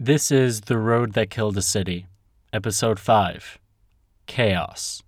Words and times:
This 0.00 0.30
is 0.30 0.60
The 0.60 0.78
Road 0.78 1.14
That 1.14 1.28
Killed 1.28 1.56
a 1.56 1.62
City, 1.62 2.06
Episode 2.52 3.00
5 3.00 3.58
Chaos. 4.26 5.02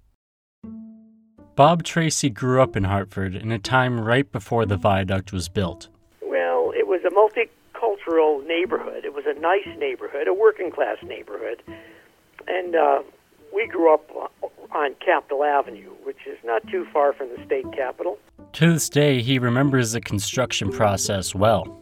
Bob 1.55 1.85
Tracy 1.85 2.29
grew 2.29 2.61
up 2.61 2.77
in 2.77 2.82
Hartford 2.82 3.37
in 3.37 3.53
a 3.53 3.58
time 3.61 4.00
right 4.00 4.30
before 4.32 4.66
the 4.66 4.76
viaduct 4.76 5.32
was 5.32 5.48
built. 5.48 5.87
Well, 6.21 6.72
it 6.76 6.88
was 6.88 7.03
a 7.04 7.11
multicultural 7.11 8.45
neighborhood. 8.45 9.04
It 9.04 9.14
was 9.14 9.26
a 9.29 9.38
nice 9.38 9.68
neighborhood, 9.79 10.26
a 10.26 10.34
working 10.34 10.73
class 10.73 10.96
neighborhood. 11.04 11.62
And 12.48 12.75
uh, 12.75 13.02
we 13.54 13.68
grew 13.68 13.95
up 13.95 14.11
on 14.72 14.96
Capitol 14.96 15.45
Avenue, 15.45 15.93
which 16.02 16.27
is 16.27 16.38
not 16.45 16.66
too 16.66 16.84
far 16.93 17.12
from 17.12 17.29
the 17.29 17.41
state 17.46 17.72
capitol. 17.72 18.18
To 18.54 18.72
this 18.72 18.88
day, 18.88 19.22
he 19.22 19.38
remembers 19.38 19.93
the 19.93 20.00
construction 20.00 20.72
process 20.72 21.32
well. 21.32 21.80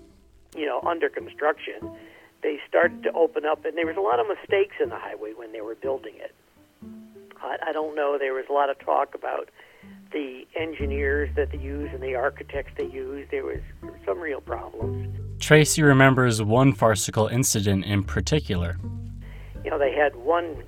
You 0.54 0.66
know, 0.66 0.82
under 0.82 1.09
construction, 1.09 1.96
they 2.43 2.59
started 2.68 3.02
to 3.02 3.12
open 3.12 3.45
up, 3.45 3.64
and 3.64 3.77
there 3.77 3.86
was 3.86 3.96
a 3.96 4.00
lot 4.00 4.20
of 4.20 4.27
mistakes 4.29 4.77
in 4.80 4.91
the 4.91 4.97
highway 4.98 5.33
when 5.34 5.52
they 5.52 5.60
were 5.60 5.74
building 5.74 6.15
it. 6.16 6.34
I, 7.41 7.56
I 7.69 7.73
don't 7.73 7.95
know. 7.95 8.16
There 8.19 8.34
was 8.34 8.45
a 8.48 8.52
lot 8.52 8.70
of 8.70 8.78
talk 8.78 9.14
about 9.14 9.48
the 10.12 10.47
engineers 10.56 11.30
that 11.37 11.51
they 11.51 11.59
use 11.59 11.91
and 11.92 12.02
the 12.02 12.14
architects 12.14 12.73
they 12.77 12.87
use. 12.87 13.27
There 13.30 13.45
was 13.45 13.61
some 14.05 14.19
real 14.19 14.41
problems. 14.41 15.14
Tracy 15.41 15.83
remembers 15.83 16.42
one 16.42 16.73
farcical 16.73 17.27
incident 17.28 17.84
in 17.84 18.02
particular. 18.05 18.78
You 19.64 19.70
know, 19.70 19.78
they 19.78 19.95
had 19.95 20.16
one 20.16 20.62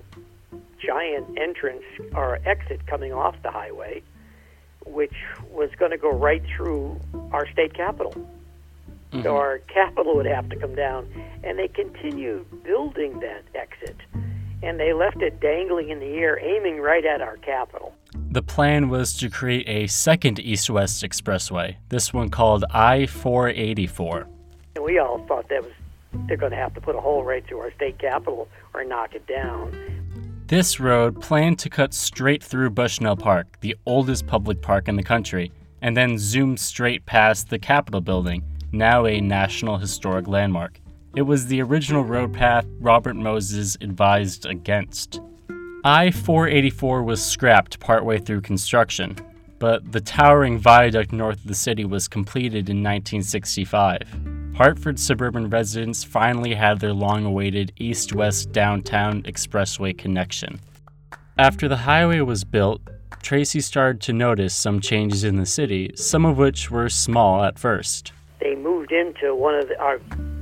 giant 0.84 1.38
entrance 1.38 1.84
or 2.14 2.38
exit 2.46 2.86
coming 2.86 3.12
off 3.12 3.34
the 3.42 3.50
highway, 3.50 4.02
which 4.86 5.14
was 5.50 5.70
going 5.78 5.90
to 5.90 5.98
go 5.98 6.10
right 6.10 6.42
through 6.56 7.00
our 7.32 7.48
state 7.50 7.74
capitol. 7.74 8.14
Mm-hmm. 9.12 9.26
Our 9.26 9.58
capitol 9.72 10.14
would 10.16 10.26
have 10.26 10.48
to 10.50 10.56
come 10.56 10.74
down. 10.74 11.08
And 11.42 11.58
they 11.58 11.68
continued 11.68 12.62
building 12.62 13.20
that 13.20 13.42
exit. 13.54 13.96
And 14.62 14.78
they 14.78 14.92
left 14.92 15.22
it 15.22 15.40
dangling 15.40 15.90
in 15.90 16.00
the 16.00 16.14
air, 16.16 16.38
aiming 16.38 16.80
right 16.80 17.04
at 17.04 17.20
our 17.20 17.36
capitol. 17.38 17.94
The 18.30 18.42
plan 18.42 18.88
was 18.88 19.16
to 19.18 19.30
create 19.30 19.68
a 19.68 19.86
second 19.86 20.38
east 20.38 20.68
west 20.68 21.02
expressway, 21.02 21.76
this 21.88 22.12
one 22.12 22.28
called 22.28 22.64
I 22.70 23.06
484. 23.06 24.28
And 24.76 24.84
we 24.84 24.98
all 24.98 25.24
thought 25.26 25.48
that 25.48 25.62
was 25.62 25.72
they're 26.26 26.36
going 26.36 26.50
to 26.50 26.56
have 26.56 26.74
to 26.74 26.80
put 26.80 26.96
a 26.96 27.00
hole 27.00 27.24
right 27.24 27.46
through 27.46 27.60
our 27.60 27.72
state 27.72 27.98
capitol 27.98 28.48
or 28.74 28.84
knock 28.84 29.14
it 29.14 29.26
down. 29.26 29.72
This 30.46 30.80
road 30.80 31.20
planned 31.20 31.60
to 31.60 31.70
cut 31.70 31.94
straight 31.94 32.42
through 32.42 32.70
Bushnell 32.70 33.16
Park, 33.16 33.60
the 33.60 33.76
oldest 33.86 34.26
public 34.26 34.60
park 34.60 34.88
in 34.88 34.96
the 34.96 35.02
country, 35.02 35.52
and 35.80 35.96
then 35.96 36.18
zoom 36.18 36.56
straight 36.56 37.06
past 37.06 37.48
the 37.50 37.58
Capitol 37.58 38.00
building, 38.00 38.42
now 38.72 39.06
a 39.06 39.20
National 39.20 39.78
Historic 39.78 40.28
Landmark. 40.28 40.80
It 41.16 41.22
was 41.22 41.46
the 41.46 41.60
original 41.60 42.04
road 42.04 42.32
path 42.32 42.66
Robert 42.78 43.16
Moses 43.16 43.76
advised 43.80 44.46
against. 44.46 45.20
I 45.82 46.10
484 46.10 47.02
was 47.02 47.24
scrapped 47.24 47.80
partway 47.80 48.18
through 48.18 48.42
construction, 48.42 49.16
but 49.58 49.92
the 49.92 50.00
towering 50.00 50.58
viaduct 50.58 51.12
north 51.12 51.38
of 51.38 51.46
the 51.46 51.54
city 51.54 51.84
was 51.84 52.06
completed 52.06 52.68
in 52.68 52.82
1965. 52.82 54.02
Hartford 54.56 54.98
suburban 54.98 55.48
residents 55.48 56.04
finally 56.04 56.54
had 56.54 56.80
their 56.80 56.92
long 56.92 57.24
awaited 57.24 57.72
east 57.78 58.14
west 58.14 58.52
downtown 58.52 59.22
expressway 59.22 59.96
connection. 59.96 60.60
After 61.38 61.66
the 61.66 61.76
highway 61.76 62.20
was 62.20 62.44
built, 62.44 62.82
Tracy 63.22 63.60
started 63.60 64.00
to 64.02 64.12
notice 64.12 64.54
some 64.54 64.80
changes 64.80 65.24
in 65.24 65.36
the 65.36 65.46
city, 65.46 65.92
some 65.94 66.24
of 66.24 66.38
which 66.38 66.70
were 66.70 66.88
small 66.88 67.44
at 67.44 67.58
first. 67.58 68.12
They 68.40 68.54
moved 68.54 68.92
into 68.92 69.34
one 69.34 69.54
of 69.54 69.68
the, 69.68 69.78
our 69.78 69.98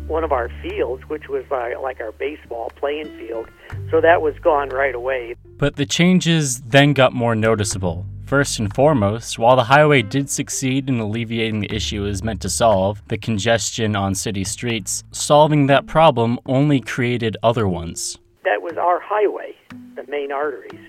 one 0.09 0.25
of 0.25 0.33
our 0.33 0.51
fields, 0.63 1.03
which 1.09 1.29
was 1.29 1.45
like 1.51 2.01
our 2.01 2.13
baseball 2.13 2.73
playing 2.77 3.15
field. 3.19 3.49
So 3.91 4.01
that 4.01 4.23
was 4.23 4.35
gone 4.39 4.71
right 4.71 4.95
away. 4.95 5.35
But 5.59 5.77
the 5.77 5.85
changes 5.85 6.63
then 6.63 6.95
got 6.95 7.13
more 7.13 7.35
noticeable. 7.35 8.07
First 8.25 8.59
and 8.59 8.75
foremost, 8.75 9.39
while 9.39 9.57
the 9.57 9.65
highway 9.65 10.03
did 10.03 10.29
succeed 10.29 10.89
in 10.89 10.99
alleviating 10.99 11.61
the 11.61 11.75
issue 11.75 12.05
it 12.05 12.09
was 12.09 12.23
meant 12.23 12.43
to 12.43 12.51
solve, 12.51 13.03
the 13.09 13.19
congestion 13.19 13.97
on 13.97 14.15
city 14.15 14.45
streets, 14.45 15.05
solving 15.13 15.67
that 15.67 15.87
problem 15.87 16.39
only 16.47 16.81
created 16.81 17.37
other 17.43 17.67
ones. 17.67 18.19
That 18.45 18.63
was 18.63 18.77
our 18.77 19.01
highway, 19.01 19.55
the 19.95 20.05
main 20.09 20.31
arteries. 20.31 20.81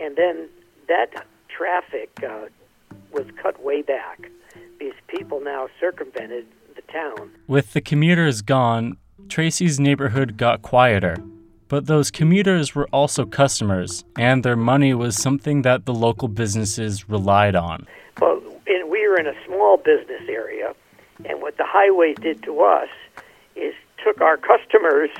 And 0.00 0.16
then 0.16 0.48
that 0.88 1.26
traffic 1.48 2.10
uh, 2.28 2.46
was 3.12 3.26
cut 3.40 3.62
way 3.64 3.82
back 3.82 4.30
because 4.78 4.94
people 5.08 5.40
now 5.40 5.68
circumvented 5.80 6.46
the 6.76 6.82
town. 6.92 7.30
With 7.46 7.72
the 7.72 7.80
commuters 7.80 8.42
gone, 8.42 8.96
Tracy's 9.28 9.80
neighborhood 9.80 10.36
got 10.36 10.62
quieter. 10.62 11.16
But 11.68 11.86
those 11.86 12.10
commuters 12.10 12.74
were 12.74 12.86
also 12.92 13.24
customers, 13.24 14.04
and 14.18 14.44
their 14.44 14.56
money 14.56 14.92
was 14.94 15.16
something 15.16 15.62
that 15.62 15.86
the 15.86 15.94
local 15.94 16.28
businesses 16.28 17.08
relied 17.08 17.56
on. 17.56 17.86
Well, 18.20 18.40
we 18.66 19.08
were 19.08 19.18
in 19.18 19.26
a 19.26 19.34
small 19.46 19.78
business 19.78 20.22
area, 20.28 20.74
and 21.24 21.40
what 21.40 21.56
the 21.56 21.64
highway 21.66 22.14
did 22.14 22.42
to 22.44 22.60
us 22.60 22.88
is 23.56 23.74
took 24.04 24.20
our 24.20 24.36
customers 24.36 25.10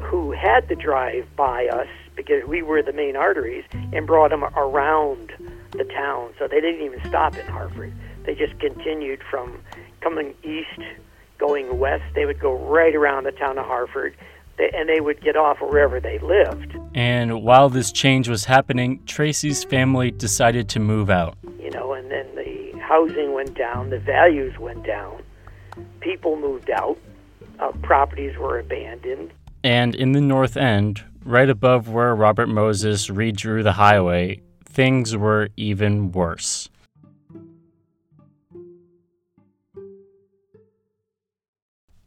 who 0.00 0.32
had 0.32 0.68
to 0.68 0.74
drive 0.74 1.28
by 1.36 1.66
us 1.66 1.88
because 2.16 2.42
we 2.48 2.62
were 2.62 2.82
the 2.82 2.92
main 2.92 3.14
arteries 3.14 3.64
and 3.92 4.06
brought 4.06 4.30
them 4.30 4.44
around 4.44 5.32
the 5.72 5.84
town. 5.84 6.32
So 6.38 6.48
they 6.48 6.60
didn't 6.60 6.84
even 6.84 7.00
stop 7.06 7.36
in 7.36 7.46
Hartford. 7.46 7.92
They 8.24 8.34
just 8.34 8.58
continued 8.60 9.20
from 9.30 9.62
coming 10.00 10.34
east, 10.42 10.80
going 11.38 11.78
west, 11.78 12.04
they 12.14 12.26
would 12.26 12.38
go 12.38 12.56
right 12.56 12.94
around 12.94 13.24
the 13.24 13.32
town 13.32 13.58
of 13.58 13.66
Hartford, 13.66 14.14
and 14.58 14.88
they 14.88 15.00
would 15.00 15.22
get 15.22 15.36
off 15.36 15.60
wherever 15.60 16.00
they 16.00 16.18
lived. 16.18 16.76
And 16.94 17.42
while 17.42 17.68
this 17.68 17.92
change 17.92 18.28
was 18.28 18.44
happening, 18.44 19.02
Tracy's 19.06 19.64
family 19.64 20.10
decided 20.10 20.68
to 20.70 20.80
move 20.80 21.08
out. 21.08 21.36
You 21.58 21.70
know, 21.70 21.92
and 21.94 22.10
then 22.10 22.26
the 22.34 22.78
housing 22.78 23.32
went 23.32 23.56
down, 23.56 23.90
the 23.90 23.98
values 23.98 24.58
went 24.58 24.84
down, 24.84 25.22
people 26.00 26.36
moved 26.36 26.70
out, 26.70 26.98
uh, 27.58 27.72
properties 27.82 28.36
were 28.36 28.58
abandoned. 28.58 29.30
And 29.62 29.94
in 29.94 30.12
the 30.12 30.20
North 30.20 30.56
End, 30.56 31.04
right 31.24 31.48
above 31.48 31.88
where 31.88 32.14
Robert 32.14 32.48
Moses 32.48 33.08
redrew 33.08 33.62
the 33.62 33.72
highway, 33.72 34.40
things 34.64 35.16
were 35.16 35.48
even 35.56 36.12
worse. 36.12 36.68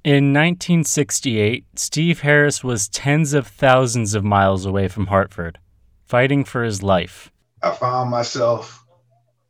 In 0.04 0.34
1968, 0.34 1.66
Steve 1.76 2.20
Harris 2.22 2.62
was 2.62 2.90
tens 2.90 3.34
of 3.34 3.48
thousands 3.48 4.14
of 4.14 4.24
miles 4.26 4.66
away 4.66 4.90
from 4.90 5.08
Hartford, 5.08 5.60
fighting 6.04 6.44
for 6.44 6.62
his 6.62 6.84
life. 6.84 7.32
I 7.62 7.72
found 7.72 8.10
myself 8.10 8.86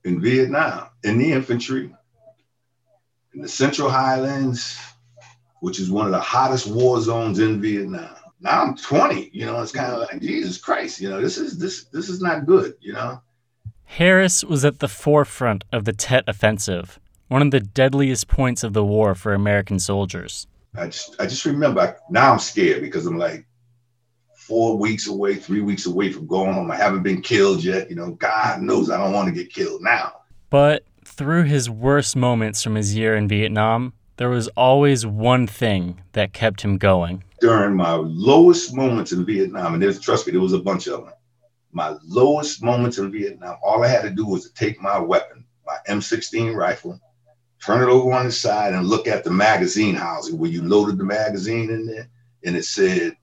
in 0.04 0.22
Vietnam 0.22 0.90
in 1.04 1.18
the 1.18 1.32
infantry 1.32 1.92
in 3.34 3.42
the 3.42 3.48
Central 3.48 3.90
Highlands, 3.90 4.80
which 5.62 5.80
is 5.80 5.90
one 5.90 6.06
of 6.06 6.12
the 6.12 6.20
hottest 6.20 6.68
war 6.68 7.02
zones 7.02 7.40
in 7.40 7.60
Vietnam. 7.60 8.16
Now 8.40 8.62
I'm 8.62 8.78
20, 8.78 9.32
you 9.34 9.48
know, 9.48 9.60
it's 9.60 9.72
kind 9.72 9.92
of 9.92 10.02
like 10.02 10.22
Jesus 10.22 10.60
Christ, 10.60 11.02
you 11.02 11.10
know, 11.10 11.20
this 11.20 11.40
is 11.40 11.58
this 11.58 11.86
this 11.86 12.10
is 12.10 12.22
not 12.22 12.46
good, 12.46 12.76
you 12.80 12.94
know. 12.94 13.22
Harris 13.86 14.44
was 14.44 14.64
at 14.64 14.80
the 14.80 14.88
forefront 14.88 15.64
of 15.72 15.86
the 15.86 15.94
Tet 15.94 16.26
Offensive, 16.28 17.00
one 17.28 17.42
of 17.42 17.52
the 17.52 17.60
deadliest 17.60 18.28
points 18.28 18.64
of 18.64 18.74
the 18.74 18.84
war 18.84 19.16
for 19.16 19.34
American 19.34 19.80
soldiers. 19.80 20.48
I 20.76 20.88
just, 20.88 21.16
I 21.20 21.26
just 21.26 21.46
remember 21.46 21.98
now 22.10 22.34
I'm 22.34 22.40
scared 22.40 22.82
because 22.82 23.06
I'm 23.06 23.18
like 23.18 23.46
four 24.36 24.78
weeks 24.78 25.08
away, 25.08 25.36
three 25.36 25.62
weeks 25.62 25.86
away 25.86 26.12
from 26.12 26.28
going 26.28 26.54
home. 26.54 26.70
I 26.70 26.76
haven't 26.76 27.04
been 27.04 27.22
killed 27.22 27.64
yet. 27.64 27.90
You 27.90 27.96
know, 27.96 28.12
God 28.12 28.62
knows 28.62 28.90
I 28.90 28.98
don't 28.98 29.14
want 29.14 29.28
to 29.28 29.34
get 29.34 29.54
killed 29.54 29.82
now. 29.82 30.14
But 30.50 30.84
through 31.06 31.44
his 31.44 31.70
worst 31.70 32.16
moments 32.16 32.62
from 32.62 32.76
his 32.76 32.96
year 32.96 33.16
in 33.16 33.28
Vietnam, 33.28 33.94
there 34.18 34.30
was 34.30 34.48
always 34.50 35.06
one 35.06 35.48
thing 35.48 36.02
that 36.12 36.34
kept 36.34 36.62
him 36.62 36.78
going. 36.78 37.24
During 37.40 37.76
my 37.76 37.94
lowest 37.94 38.76
moments 38.76 39.12
in 39.12 39.26
Vietnam, 39.26 39.74
and 39.74 39.82
there's 39.82 40.00
trust 40.00 40.28
me, 40.28 40.32
there 40.32 40.42
was 40.42 40.54
a 40.54 40.60
bunch 40.60 40.88
of 40.88 41.06
them. 41.06 41.14
My 41.72 41.96
lowest 42.04 42.64
moments 42.64 43.00
in 43.00 43.12
Vietnam, 43.12 43.58
all 43.64 43.84
I 43.84 43.88
had 43.88 44.04
to 44.04 44.12
do 44.12 44.26
was 44.26 44.48
to 44.48 44.54
take 44.54 44.80
my 44.82 45.00
weapon, 45.00 45.46
my 45.66 45.78
M16 45.88 46.56
rifle, 46.56 47.00
turn 47.64 47.82
it 47.82 47.92
over 47.92 48.12
on 48.12 48.26
the 48.26 48.32
side 48.32 48.74
and 48.74 48.88
look 48.88 49.08
at 49.08 49.24
the 49.24 49.32
magazine 49.32 49.96
housing 49.96 50.38
where 50.38 50.50
you 50.50 50.62
loaded 50.64 50.98
the 50.98 51.04
magazine 51.04 51.70
in 51.70 51.86
there 51.86 52.10
and 52.44 52.56
it 52.56 52.66
said 52.66 53.16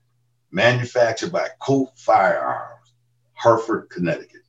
manufactured 0.50 1.31
by 1.31 1.48
Colt 1.60 1.92
Firearms, 1.96 2.94
Hartford, 3.34 3.90
Connecticut. 3.90 4.42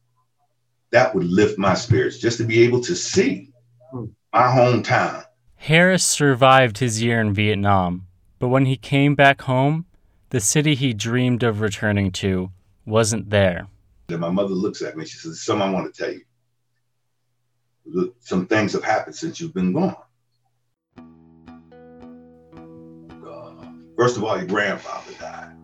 That 0.91 1.13
would 1.13 1.25
lift 1.25 1.57
my 1.57 1.73
spirits 1.73 2.17
just 2.17 2.37
to 2.37 2.43
be 2.43 2.63
able 2.63 2.81
to 2.81 2.95
see 2.95 3.51
hmm. 3.91 4.05
my 4.33 4.43
hometown. 4.43 5.25
Harris 5.57 6.03
survived 6.03 6.79
his 6.79 7.03
year 7.03 7.19
in 7.19 7.33
Vietnam, 7.33 8.07
but 8.39 8.47
when 8.47 8.65
he 8.65 8.77
came 8.77 9.13
back 9.13 9.43
home, 9.43 9.85
the 10.29 10.39
city 10.39 10.73
he 10.73 10.93
dreamed 10.93 11.43
of 11.43 11.61
returning 11.61 12.11
to 12.11 12.49
wasn't 12.85 13.29
there. 13.29 13.67
And 14.09 14.19
my 14.19 14.29
mother 14.29 14.53
looks 14.53 14.81
at 14.81 14.97
me, 14.97 15.05
she 15.05 15.17
says, 15.17 15.41
Something 15.41 15.69
I 15.69 15.71
want 15.71 15.93
to 15.93 16.01
tell 16.03 16.13
you 16.13 16.21
some 18.19 18.47
things 18.47 18.73
have 18.73 18.83
happened 18.83 19.15
since 19.15 19.39
you've 19.39 19.53
been 19.53 19.73
gone. 19.73 19.95
Uh, 23.25 23.65
First 23.97 24.17
of 24.17 24.23
all, 24.23 24.37
your 24.37 24.47
grandfather 24.47 25.13
died. 25.19 25.55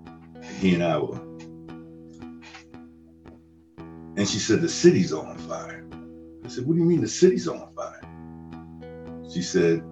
He 0.60 0.74
and 0.74 0.84
I 0.84 0.98
were. 0.98 1.22
And 4.18 4.28
she 4.28 4.40
said, 4.40 4.62
The 4.62 4.70
city's 4.70 5.14
on 5.14 5.38
fire. 5.38 5.86
I 6.44 6.48
said, 6.48 6.66
What 6.66 6.74
do 6.74 6.80
you 6.80 6.86
mean 6.86 7.02
the 7.02 7.08
city's 7.08 7.48
on 7.48 7.72
fire? 7.76 8.02
She 9.32 9.42
said, 9.42 9.84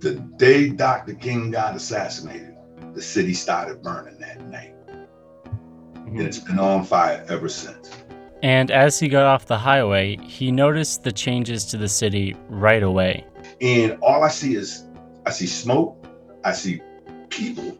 The 0.00 0.14
day 0.36 0.70
Dr. 0.70 1.14
King 1.14 1.50
got 1.50 1.76
assassinated, 1.76 2.56
the 2.92 3.02
city 3.02 3.34
started 3.34 3.82
burning 3.82 4.18
that 4.18 4.40
night. 4.48 4.74
Mm-hmm. 4.86 6.18
And 6.18 6.22
it's 6.22 6.38
been 6.38 6.58
on 6.58 6.84
fire 6.84 7.24
ever 7.28 7.48
since. 7.48 8.03
And 8.44 8.70
as 8.70 9.00
he 9.00 9.08
got 9.08 9.24
off 9.24 9.46
the 9.46 9.56
highway, 9.56 10.18
he 10.18 10.52
noticed 10.52 11.02
the 11.02 11.12
changes 11.12 11.64
to 11.64 11.78
the 11.78 11.88
city 11.88 12.36
right 12.50 12.82
away. 12.82 13.26
And 13.62 13.96
all 14.02 14.22
I 14.22 14.28
see 14.28 14.54
is 14.54 14.84
I 15.24 15.30
see 15.30 15.46
smoke, 15.46 16.06
I 16.44 16.52
see 16.52 16.82
people 17.30 17.78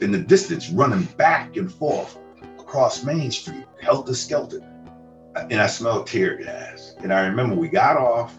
in 0.00 0.10
the 0.10 0.18
distance 0.18 0.70
running 0.70 1.02
back 1.18 1.58
and 1.58 1.70
forth 1.70 2.18
across 2.58 3.04
Main 3.04 3.30
Street, 3.30 3.66
helter 3.82 4.14
skelter. 4.14 4.62
And 5.36 5.60
I 5.60 5.66
smelled 5.66 6.06
tear 6.06 6.38
gas. 6.38 6.94
And 7.00 7.12
I 7.12 7.26
remember 7.26 7.54
we 7.54 7.68
got 7.68 7.98
off, 7.98 8.34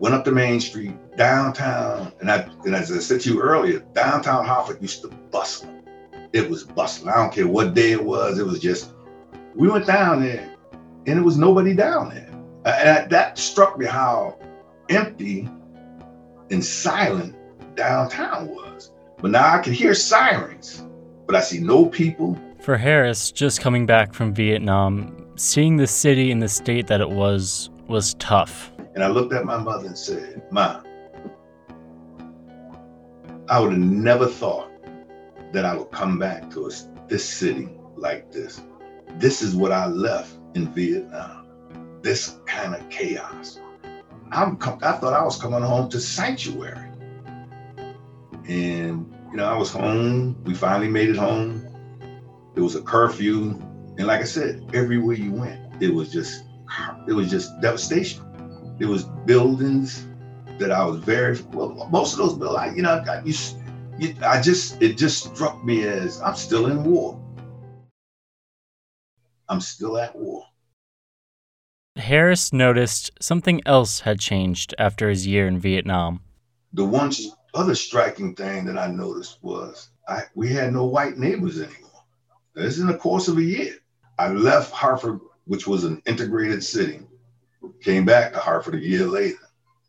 went 0.00 0.16
up 0.16 0.24
the 0.24 0.32
Main 0.32 0.58
Street, 0.58 0.96
downtown, 1.16 2.12
and 2.18 2.32
I 2.32 2.50
and 2.64 2.74
as 2.74 2.90
I 2.90 2.98
said 2.98 3.20
to 3.20 3.32
you 3.32 3.40
earlier, 3.40 3.78
downtown 3.92 4.44
Hartford 4.44 4.82
used 4.82 5.02
to 5.02 5.08
bustle. 5.08 5.72
It 6.32 6.50
was 6.50 6.64
bustling. 6.64 7.10
I 7.10 7.14
don't 7.14 7.32
care 7.32 7.46
what 7.46 7.74
day 7.74 7.92
it 7.92 8.04
was, 8.04 8.40
it 8.40 8.44
was 8.44 8.58
just 8.58 8.90
we 9.56 9.68
went 9.68 9.86
down 9.86 10.20
there 10.20 10.54
and 11.06 11.18
it 11.18 11.22
was 11.22 11.38
nobody 11.38 11.72
down 11.74 12.10
there. 12.10 12.30
Uh, 12.64 12.78
and 12.78 13.10
that 13.10 13.38
struck 13.38 13.78
me 13.78 13.86
how 13.86 14.38
empty 14.90 15.48
and 16.50 16.64
silent 16.64 17.34
downtown 17.74 18.48
was. 18.48 18.92
But 19.18 19.30
now 19.30 19.54
I 19.54 19.58
can 19.62 19.72
hear 19.72 19.94
sirens, 19.94 20.84
but 21.26 21.34
I 21.34 21.40
see 21.40 21.58
no 21.58 21.86
people. 21.86 22.38
For 22.60 22.76
Harris, 22.76 23.32
just 23.32 23.60
coming 23.60 23.86
back 23.86 24.12
from 24.12 24.34
Vietnam, 24.34 25.26
seeing 25.36 25.76
the 25.76 25.86
city 25.86 26.30
in 26.30 26.40
the 26.40 26.48
state 26.48 26.86
that 26.88 27.00
it 27.00 27.10
was 27.10 27.70
was 27.88 28.14
tough. 28.14 28.72
And 28.94 29.04
I 29.04 29.08
looked 29.08 29.32
at 29.32 29.44
my 29.44 29.56
mother 29.56 29.86
and 29.86 29.96
said, 29.96 30.42
Mom, 30.50 30.82
I 33.48 33.60
would 33.60 33.70
have 33.70 33.80
never 33.80 34.26
thought 34.26 34.70
that 35.52 35.64
I 35.64 35.76
would 35.76 35.92
come 35.92 36.18
back 36.18 36.50
to 36.50 36.66
a, 36.66 36.70
this 37.06 37.24
city 37.24 37.68
like 37.94 38.32
this. 38.32 38.60
This 39.18 39.40
is 39.40 39.56
what 39.56 39.72
I 39.72 39.86
left 39.86 40.36
in 40.54 40.72
Vietnam. 40.74 41.46
This 42.02 42.38
kind 42.44 42.74
of 42.74 42.88
chaos. 42.90 43.58
I'm, 44.30 44.58
I 44.60 44.92
thought 44.92 45.14
I 45.14 45.22
was 45.22 45.40
coming 45.40 45.62
home 45.62 45.88
to 45.90 46.00
sanctuary. 46.00 46.90
And, 48.46 49.12
you 49.30 49.36
know, 49.36 49.46
I 49.46 49.56
was 49.56 49.72
home. 49.72 50.36
We 50.44 50.54
finally 50.54 50.88
made 50.88 51.08
it 51.08 51.16
home. 51.16 51.66
There 52.54 52.62
was 52.62 52.74
a 52.74 52.82
curfew. 52.82 53.58
And 53.98 54.06
like 54.06 54.20
I 54.20 54.24
said, 54.24 54.70
everywhere 54.74 55.16
you 55.16 55.32
went, 55.32 55.82
it 55.82 55.94
was 55.94 56.12
just, 56.12 56.44
it 57.08 57.12
was 57.12 57.30
just 57.30 57.58
devastation. 57.62 58.22
It 58.78 58.86
was 58.86 59.04
buildings 59.24 60.06
that 60.58 60.70
I 60.70 60.84
was 60.84 61.00
very, 61.00 61.38
well, 61.52 61.88
most 61.90 62.12
of 62.12 62.18
those 62.18 62.34
buildings, 62.36 62.76
you 62.76 62.82
know, 62.82 63.02
I, 63.08 63.22
you, 63.24 64.14
I 64.22 64.42
just, 64.42 64.80
it 64.82 64.98
just 64.98 65.34
struck 65.34 65.64
me 65.64 65.84
as 65.84 66.20
I'm 66.20 66.36
still 66.36 66.66
in 66.66 66.84
war. 66.84 67.18
I'm 69.48 69.60
still 69.60 69.98
at 69.98 70.16
war. 70.16 70.44
Harris 71.96 72.52
noticed 72.52 73.10
something 73.20 73.62
else 73.64 74.00
had 74.00 74.20
changed 74.20 74.74
after 74.78 75.08
his 75.08 75.26
year 75.26 75.46
in 75.48 75.58
Vietnam. 75.58 76.20
The 76.72 76.84
one 76.84 77.10
other 77.54 77.74
striking 77.74 78.34
thing 78.34 78.66
that 78.66 78.76
I 78.76 78.88
noticed 78.88 79.38
was 79.42 79.88
I, 80.08 80.22
we 80.34 80.52
had 80.52 80.72
no 80.72 80.84
white 80.84 81.16
neighbors 81.16 81.58
anymore. 81.58 82.02
This 82.54 82.74
is 82.74 82.80
in 82.80 82.86
the 82.86 82.98
course 82.98 83.28
of 83.28 83.38
a 83.38 83.42
year. 83.42 83.74
I 84.18 84.28
left 84.28 84.72
Hartford, 84.72 85.20
which 85.46 85.66
was 85.66 85.84
an 85.84 86.02
integrated 86.06 86.62
city, 86.62 87.00
came 87.82 88.04
back 88.04 88.32
to 88.32 88.38
Hartford 88.38 88.76
a 88.76 88.78
year 88.78 89.06
later. 89.06 89.38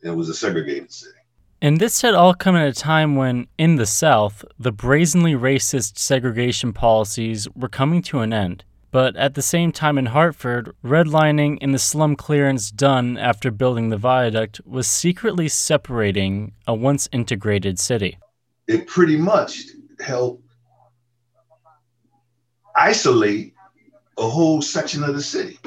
It 0.02 0.12
was 0.12 0.30
a 0.30 0.34
segregated 0.34 0.92
city. 0.92 1.14
And 1.62 1.80
this 1.80 2.02
had 2.02 2.14
all 2.14 2.34
come 2.34 2.56
at 2.56 2.68
a 2.68 2.74
time 2.74 3.16
when, 3.16 3.48
in 3.58 3.78
the 3.78 3.86
South, 3.86 4.46
the 4.60 4.72
brazenly 4.72 5.34
racist 5.34 5.98
segregation 5.98 6.72
policies 6.72 7.48
were 7.56 7.70
coming 7.70 8.02
to 8.04 8.20
an 8.20 8.32
end. 8.32 8.64
But 8.92 9.16
at 9.16 9.36
the 9.36 9.42
same 9.42 9.72
time 9.72 9.98
in 9.98 10.08
Hartford, 10.08 10.74
redlining 10.84 11.58
and 11.62 11.74
the 11.74 11.80
slum 11.80 12.16
clearance 12.16 12.72
done 12.72 13.18
after 13.18 13.52
building 13.52 13.90
the 13.90 13.98
viaduct 13.98 14.62
was 14.66 14.88
secretly 14.88 15.50
separating 15.50 16.54
a 16.66 16.74
once 16.74 17.10
integrated 17.12 17.80
city. 17.80 18.18
It 18.68 18.88
pretty 18.88 19.18
much 19.18 19.64
helped 20.00 20.44
isolate 22.76 23.54
a 24.18 24.30
whole 24.30 24.62
section 24.62 25.04
of 25.04 25.16
the 25.16 25.22
city. 25.22 25.60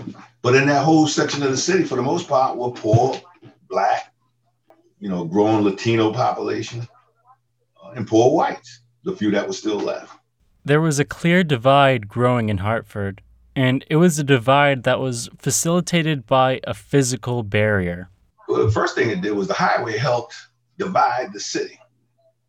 But 0.43 0.55
in 0.55 0.67
that 0.69 0.85
whole 0.85 1.07
section 1.07 1.43
of 1.43 1.51
the 1.51 1.57
city, 1.57 1.85
for 1.85 1.97
the 1.97 2.03
most 2.03 2.29
part, 2.29 2.57
were 2.57 2.71
poor, 2.71 3.21
black, 3.69 4.13
you 4.99 5.09
know, 5.09 5.25
growing 5.25 5.63
Latino 5.63 6.13
population, 6.13 6.89
uh, 7.83 7.91
and 7.91 8.07
poor 8.07 8.33
whites, 8.33 8.81
the 9.05 9.15
few 9.15 9.31
that 9.33 9.47
were 9.47 9.53
still 9.53 9.79
left. 9.79 10.20
There 10.65 10.81
was 10.81 10.99
a 10.99 11.05
clear 11.05 11.43
divide 11.43 12.09
growing 12.09 12.49
in 12.49 12.59
Hartford, 12.59 13.23
and 13.57 13.85
it 13.89 13.97
was 13.97 14.19
a 14.19 14.25
divide 14.25 14.83
that 14.83 15.01
was 15.01 15.29
facilitated 15.39 16.27
by 16.27 16.61
a 16.65 16.75
physical 16.75 17.43
barrier. 17.43 18.11
Well, 18.49 18.67
the 18.67 18.73
first 18.73 18.95
thing 18.95 19.11
it 19.11 19.23
did 19.23 19.33
was 19.33 19.49
the 19.49 19.55
highway 19.55 19.97
helped 19.97 20.35
divide 20.79 21.33
the 21.33 21.41
city. 21.41 21.79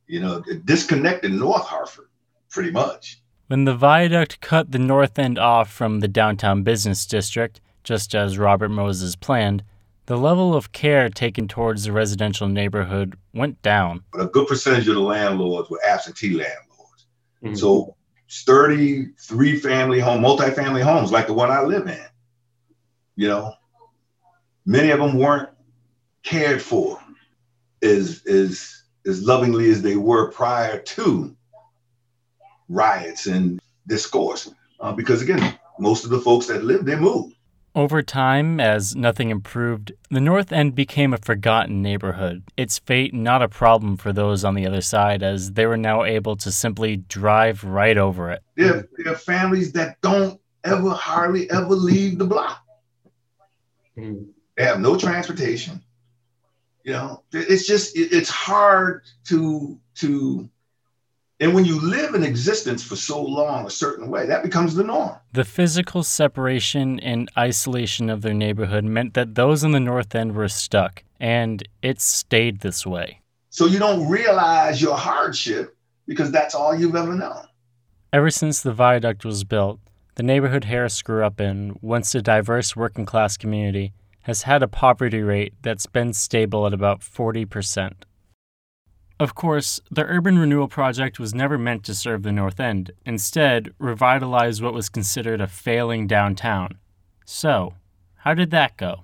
You 0.08 0.20
know, 0.20 0.44
it 0.48 0.66
disconnected 0.66 1.32
North 1.32 1.66
Hartford 1.66 2.10
pretty 2.50 2.72
much. 2.72 3.22
When 3.48 3.66
the 3.66 3.76
viaduct 3.76 4.42
cut 4.42 4.72
the 4.72 4.80
north 4.80 5.18
end 5.18 5.40
off 5.40 5.72
from 5.72 6.00
the 6.00 6.08
downtown 6.08 6.64
business 6.64 7.06
district, 7.06 7.62
just 7.84 8.14
as 8.14 8.38
Robert 8.38 8.70
Moses 8.70 9.16
planned, 9.16 9.64
the 10.06 10.18
level 10.18 10.54
of 10.56 10.72
care 10.72 11.10
taken 11.10 11.48
towards 11.48 11.86
the 11.86 11.92
residential 11.92 12.48
neighborhood 12.48 13.16
went 13.34 13.62
down. 13.62 14.04
But 14.12 14.22
a 14.22 14.28
good 14.28 14.48
percentage 14.48 14.88
of 14.88 14.96
the 14.96 15.02
landlords 15.02 15.70
were 15.70 15.80
absentee 15.86 16.32
landlords. 16.32 17.06
Mm-hmm. 17.44 17.56
So 17.56 17.96
sturdy 18.32 19.08
three 19.20 19.58
family 19.58 20.00
home, 20.00 20.22
multi-family 20.22 20.82
homes 20.82 21.12
like 21.12 21.28
the 21.28 21.34
one 21.34 21.52
I 21.52 21.64
live 21.64 21.86
in. 21.86 22.06
You 23.18 23.28
know, 23.28 23.54
many 24.66 24.90
of 24.92 25.00
them 25.00 25.18
weren't 25.18 25.50
cared 26.24 26.62
for 26.62 26.98
as 27.84 28.26
as 28.26 28.84
as 29.06 29.22
lovingly 29.22 29.70
as 29.70 29.82
they 29.82 29.98
were 29.98 30.32
prior 30.32 30.80
to 30.80 31.36
riots 32.70 33.28
and 33.28 33.60
discourse. 33.88 34.50
Uh, 34.80 34.94
because 34.94 35.22
again, 35.22 35.60
most 35.78 36.06
of 36.06 36.10
the 36.10 36.22
folks 36.22 36.46
that 36.48 36.64
lived 36.64 36.86
there 36.86 37.02
moved. 37.02 37.36
Over 37.74 38.02
time, 38.02 38.60
as 38.60 38.98
nothing 38.98 39.30
improved, 39.30 39.94
the 40.10 40.20
North 40.20 40.52
End 40.52 40.76
became 40.76 41.14
a 41.14 41.18
forgotten 41.18 41.82
neighborhood, 41.82 42.44
its 42.58 42.80
fate 42.80 43.14
not 43.14 43.42
a 43.42 43.48
problem 43.48 43.96
for 43.96 44.12
those 44.12 44.44
on 44.44 44.56
the 44.56 44.68
other 44.68 44.82
side, 44.82 45.24
as 45.24 45.54
they 45.54 45.66
were 45.66 45.78
now 45.78 46.04
able 46.04 46.36
to 46.38 46.52
simply 46.52 46.98
drive 46.98 47.64
right 47.64 47.98
over 47.98 48.30
it. 48.32 48.44
There, 48.58 48.90
are 49.06 49.16
families 49.16 49.72
that 49.72 50.02
don't 50.02 50.38
ever, 50.66 50.90
hardly 50.90 51.50
ever 51.50 51.74
leave 51.74 52.18
the 52.18 52.26
block. 52.26 52.62
Mm. 53.98 54.28
They 54.58 54.66
have 54.66 54.82
no 54.82 54.98
transportation. 54.98 55.82
You 56.84 56.94
know, 56.94 57.24
it's 57.32 57.66
just, 57.66 57.94
it's 57.96 58.30
hard 58.30 59.04
to, 59.28 59.80
to, 59.96 60.50
and 61.42 61.56
when 61.56 61.66
you 61.66 61.82
live 61.82 62.14
in 62.14 62.24
existence 62.24 62.84
for 62.84 62.96
so 62.96 63.20
long 63.20 63.66
a 63.66 63.70
certain 63.72 64.10
way, 64.12 64.28
that 64.28 64.44
becomes 64.44 64.76
the 64.76 64.84
norm. 64.84 65.18
The 65.34 65.44
physical 65.44 66.04
separation 66.04 67.00
and 67.00 67.30
isolation 67.36 68.12
of 68.12 68.22
their 68.22 68.36
neighborhood 68.36 68.86
meant 68.86 69.16
that 69.16 69.34
those 69.34 69.64
in 69.64 69.72
the 69.72 69.80
North 69.80 70.14
End 70.14 70.36
were 70.36 70.48
stuck, 70.48 71.04
and 71.20 71.68
it 71.82 72.00
stayed 72.00 72.60
this 72.60 72.86
way. 72.86 73.22
So 73.50 73.66
you 73.66 73.80
don't 73.80 74.08
realize 74.08 74.84
your 74.84 74.96
hardship 74.96 75.76
because 76.06 76.32
that's 76.32 76.54
all 76.54 76.76
you've 76.76 76.96
ever 76.96 77.16
known. 77.16 77.48
Ever 78.14 78.30
since 78.30 78.62
the 78.62 78.72
viaduct 78.72 79.26
was 79.26 79.44
built, 79.44 79.80
the 80.16 80.24
neighborhood 80.24 80.66
Harris 80.66 81.02
grew 81.02 81.26
up 81.26 81.42
in, 81.42 81.76
once 81.82 82.14
a 82.14 82.22
diverse 82.22 82.76
working 82.76 83.08
class 83.08 83.36
community, 83.36 83.94
has 84.24 84.44
had 84.44 84.62
a 84.62 84.68
poverty 84.68 85.22
rate 85.22 85.56
that's 85.64 85.88
been 85.88 86.14
stable 86.14 86.68
at 86.68 86.74
about 86.74 87.00
40%. 87.00 87.94
Of 89.22 89.36
course, 89.36 89.80
the 89.92 90.04
urban 90.06 90.40
renewal 90.40 90.68
project 90.68 91.20
was 91.20 91.32
never 91.32 91.56
meant 91.56 91.84
to 91.84 91.94
serve 91.94 92.24
the 92.24 92.32
North 92.32 92.60
End, 92.60 92.90
instead, 93.06 93.72
revitalize 93.78 94.64
what 94.64 94.74
was 94.74 94.90
considered 94.90 95.40
a 95.40 95.46
failing 95.46 96.08
downtown. 96.08 96.80
So, 97.24 97.76
how 98.16 98.34
did 98.34 98.50
that 98.50 98.78
go? 98.78 99.04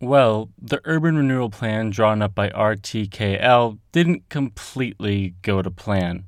Well, 0.00 0.48
the 0.58 0.80
urban 0.86 1.18
renewal 1.18 1.50
plan 1.50 1.90
drawn 1.90 2.22
up 2.22 2.34
by 2.34 2.48
RTKL 2.48 3.78
didn't 3.92 4.30
completely 4.30 5.34
go 5.42 5.60
to 5.60 5.70
plan. 5.70 6.24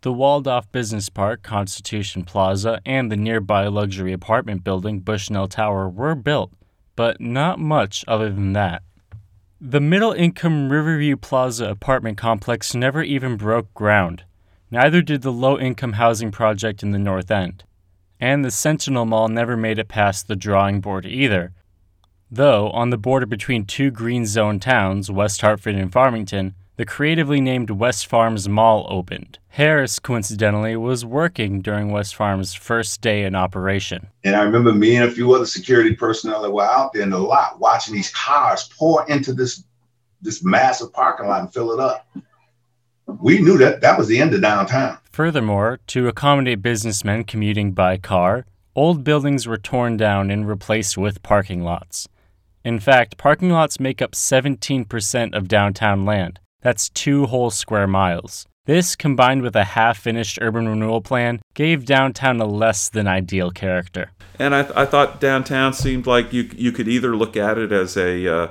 The 0.00 0.12
walled 0.14 0.48
off 0.48 0.72
business 0.72 1.10
park, 1.10 1.42
Constitution 1.42 2.24
Plaza, 2.24 2.80
and 2.86 3.12
the 3.12 3.16
nearby 3.18 3.66
luxury 3.66 4.14
apartment 4.14 4.64
building, 4.64 5.00
Bushnell 5.00 5.48
Tower, 5.48 5.86
were 5.86 6.14
built, 6.14 6.50
but 6.94 7.20
not 7.20 7.58
much 7.58 8.06
other 8.08 8.30
than 8.30 8.54
that. 8.54 8.82
The 9.60 9.80
middle 9.80 10.12
income 10.12 10.70
Riverview 10.70 11.16
Plaza 11.16 11.70
apartment 11.70 12.18
complex 12.18 12.74
never 12.74 13.02
even 13.02 13.38
broke 13.38 13.72
ground. 13.72 14.24
Neither 14.70 15.00
did 15.00 15.22
the 15.22 15.32
low 15.32 15.58
income 15.58 15.94
housing 15.94 16.30
project 16.30 16.82
in 16.82 16.90
the 16.90 16.98
North 16.98 17.30
End. 17.30 17.64
And 18.20 18.44
the 18.44 18.50
Sentinel 18.50 19.06
Mall 19.06 19.28
never 19.28 19.56
made 19.56 19.78
it 19.78 19.88
past 19.88 20.28
the 20.28 20.36
drawing 20.36 20.82
board 20.82 21.06
either. 21.06 21.54
Though, 22.30 22.68
on 22.72 22.90
the 22.90 22.98
border 22.98 23.24
between 23.24 23.64
two 23.64 23.90
green 23.90 24.26
zone 24.26 24.60
towns, 24.60 25.10
West 25.10 25.40
Hartford 25.40 25.76
and 25.76 25.90
Farmington, 25.90 26.54
the 26.76 26.84
creatively 26.84 27.40
named 27.40 27.70
West 27.70 28.06
Farms 28.06 28.48
Mall 28.48 28.86
opened. 28.90 29.38
Harris, 29.48 29.98
coincidentally, 29.98 30.76
was 30.76 31.04
working 31.04 31.62
during 31.62 31.90
West 31.90 32.14
Farms' 32.14 32.52
first 32.52 33.00
day 33.00 33.24
in 33.24 33.34
operation. 33.34 34.08
And 34.24 34.36
I 34.36 34.42
remember 34.42 34.72
me 34.72 34.96
and 34.96 35.06
a 35.06 35.10
few 35.10 35.32
other 35.34 35.46
security 35.46 35.94
personnel 35.94 36.42
that 36.42 36.50
were 36.50 36.62
out 36.62 36.92
there 36.92 37.02
in 37.02 37.10
the 37.10 37.18
lot 37.18 37.58
watching 37.58 37.94
these 37.94 38.10
cars 38.10 38.68
pour 38.78 39.08
into 39.08 39.32
this 39.32 39.64
this 40.22 40.42
massive 40.42 40.92
parking 40.92 41.28
lot 41.28 41.40
and 41.40 41.52
fill 41.52 41.72
it 41.72 41.80
up. 41.80 42.08
We 43.06 43.38
knew 43.38 43.58
that 43.58 43.80
that 43.82 43.96
was 43.96 44.08
the 44.08 44.18
end 44.18 44.34
of 44.34 44.42
downtown. 44.42 44.98
Furthermore, 45.12 45.78
to 45.88 46.08
accommodate 46.08 46.62
businessmen 46.62 47.24
commuting 47.24 47.72
by 47.72 47.96
car, 47.98 48.44
old 48.74 49.04
buildings 49.04 49.46
were 49.46 49.58
torn 49.58 49.96
down 49.96 50.30
and 50.30 50.48
replaced 50.48 50.98
with 50.98 51.22
parking 51.22 51.62
lots. 51.62 52.08
In 52.64 52.80
fact, 52.80 53.16
parking 53.16 53.50
lots 53.50 53.78
make 53.78 54.02
up 54.02 54.12
17% 54.12 55.34
of 55.34 55.48
downtown 55.48 56.04
land. 56.04 56.40
That's 56.62 56.88
two 56.88 57.26
whole 57.26 57.50
square 57.50 57.86
miles. 57.86 58.46
This, 58.66 58.96
combined 58.96 59.42
with 59.42 59.54
a 59.54 59.62
half 59.62 59.98
finished 59.98 60.38
urban 60.42 60.68
renewal 60.68 61.00
plan, 61.00 61.40
gave 61.54 61.84
downtown 61.84 62.40
a 62.40 62.46
less 62.46 62.88
than 62.88 63.06
ideal 63.06 63.52
character. 63.52 64.10
And 64.40 64.54
I, 64.54 64.62
th- 64.64 64.76
I 64.76 64.86
thought 64.86 65.20
downtown 65.20 65.72
seemed 65.72 66.06
like 66.06 66.32
you, 66.32 66.50
you 66.56 66.72
could 66.72 66.88
either 66.88 67.14
look 67.14 67.36
at 67.36 67.58
it 67.58 67.70
as 67.70 67.96
a 67.96 68.26
uh, 68.26 68.48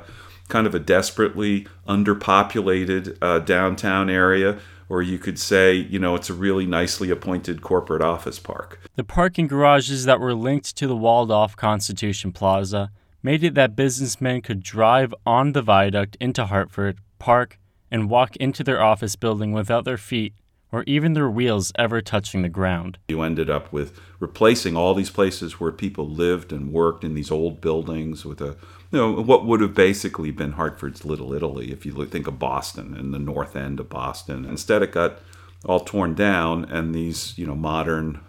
kind 0.48 0.68
of 0.68 0.74
a 0.74 0.80
desperately 0.80 1.68
underpopulated 1.88 3.18
uh, 3.22 3.40
downtown 3.40 4.10
area, 4.10 4.60
or 4.88 5.02
you 5.02 5.18
could 5.18 5.38
say, 5.38 5.74
you 5.74 6.00
know, 6.00 6.16
it's 6.16 6.30
a 6.30 6.34
really 6.34 6.66
nicely 6.66 7.10
appointed 7.10 7.62
corporate 7.62 8.02
office 8.02 8.40
park. 8.40 8.80
The 8.96 9.04
parking 9.04 9.48
garages 9.48 10.06
that 10.06 10.20
were 10.22 10.34
linked 10.34 10.78
to 10.78 10.88
the 10.88 10.96
walled 10.96 11.32
off 11.32 11.58
Constitution 11.58 12.32
Plaza 12.32 12.92
made 13.22 13.44
it 13.44 13.56
that 13.56 13.76
businessmen 13.76 14.42
could 14.42 14.62
drive 14.62 15.14
on 15.26 15.52
the 15.52 15.62
viaduct 15.62 16.16
into 16.22 16.46
Hartford, 16.46 17.00
park, 17.20 17.60
and 17.92 18.10
walk 18.10 18.36
into 18.38 18.64
their 18.64 18.82
office 18.82 19.16
building 19.16 19.52
without 19.52 19.86
their 19.86 19.98
feet 19.98 20.34
or 20.72 20.84
even 20.88 21.14
their 21.14 21.30
wheels 21.30 21.72
ever 21.78 22.02
touching 22.02 22.42
the 22.42 22.50
ground. 22.50 22.98
You 23.08 23.22
ended 23.22 23.50
up 23.50 23.72
with 23.72 23.98
replacing 24.20 24.76
all 24.76 24.94
these 24.94 25.10
places 25.10 25.60
where 25.60 25.72
people 25.72 26.08
lived 26.08 26.52
and 26.52 26.74
worked 26.74 27.04
in 27.04 27.16
these 27.16 27.32
old 27.32 27.62
buildings 27.62 28.26
with 28.26 28.42
a 28.42 28.58
you 28.92 29.00
know 29.00 29.12
what 29.12 29.46
would 29.46 29.62
have 29.62 29.74
basically 29.74 30.32
been 30.32 30.54
Hartford's 30.54 31.06
Little 31.06 31.34
Italy 31.34 31.72
if 31.72 31.86
you 31.86 32.06
think 32.06 32.28
of 32.28 32.40
Boston 32.40 32.96
and 32.96 33.14
the 33.14 33.20
north 33.20 33.56
end 33.56 33.80
of 33.80 33.90
Boston. 33.90 34.46
Instead 34.46 34.82
it 34.82 34.92
got 34.92 35.20
all 35.66 35.80
torn 35.80 36.14
down 36.14 36.66
and 36.66 36.94
these, 36.94 37.38
you 37.38 37.46
know, 37.46 37.56
modern 37.56 38.20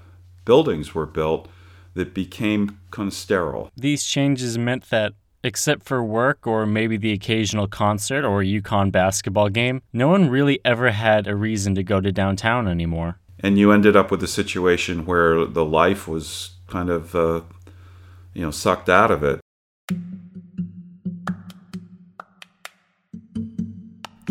buildings 0.44 0.94
were 0.94 1.06
built 1.06 1.48
that 1.94 2.14
became 2.14 2.78
kind 2.90 3.08
of 3.08 3.14
sterile. 3.14 3.70
These 3.76 4.04
changes 4.04 4.56
meant 4.56 4.90
that 4.90 5.14
Except 5.46 5.84
for 5.84 6.02
work 6.02 6.44
or 6.44 6.66
maybe 6.66 6.96
the 6.96 7.12
occasional 7.12 7.68
concert 7.68 8.24
or 8.24 8.42
UConn 8.42 8.90
basketball 8.90 9.48
game, 9.48 9.80
no 9.92 10.08
one 10.08 10.28
really 10.28 10.58
ever 10.64 10.90
had 10.90 11.28
a 11.28 11.36
reason 11.36 11.76
to 11.76 11.84
go 11.84 12.00
to 12.00 12.10
downtown 12.10 12.66
anymore. 12.66 13.20
And 13.38 13.56
you 13.56 13.70
ended 13.70 13.94
up 13.94 14.10
with 14.10 14.20
a 14.24 14.26
situation 14.26 15.06
where 15.06 15.44
the 15.44 15.64
life 15.64 16.08
was 16.08 16.56
kind 16.66 16.90
of, 16.90 17.14
uh, 17.14 17.42
you 18.34 18.42
know, 18.42 18.50
sucked 18.50 18.88
out 18.88 19.12
of 19.12 19.22
it. 19.22 19.38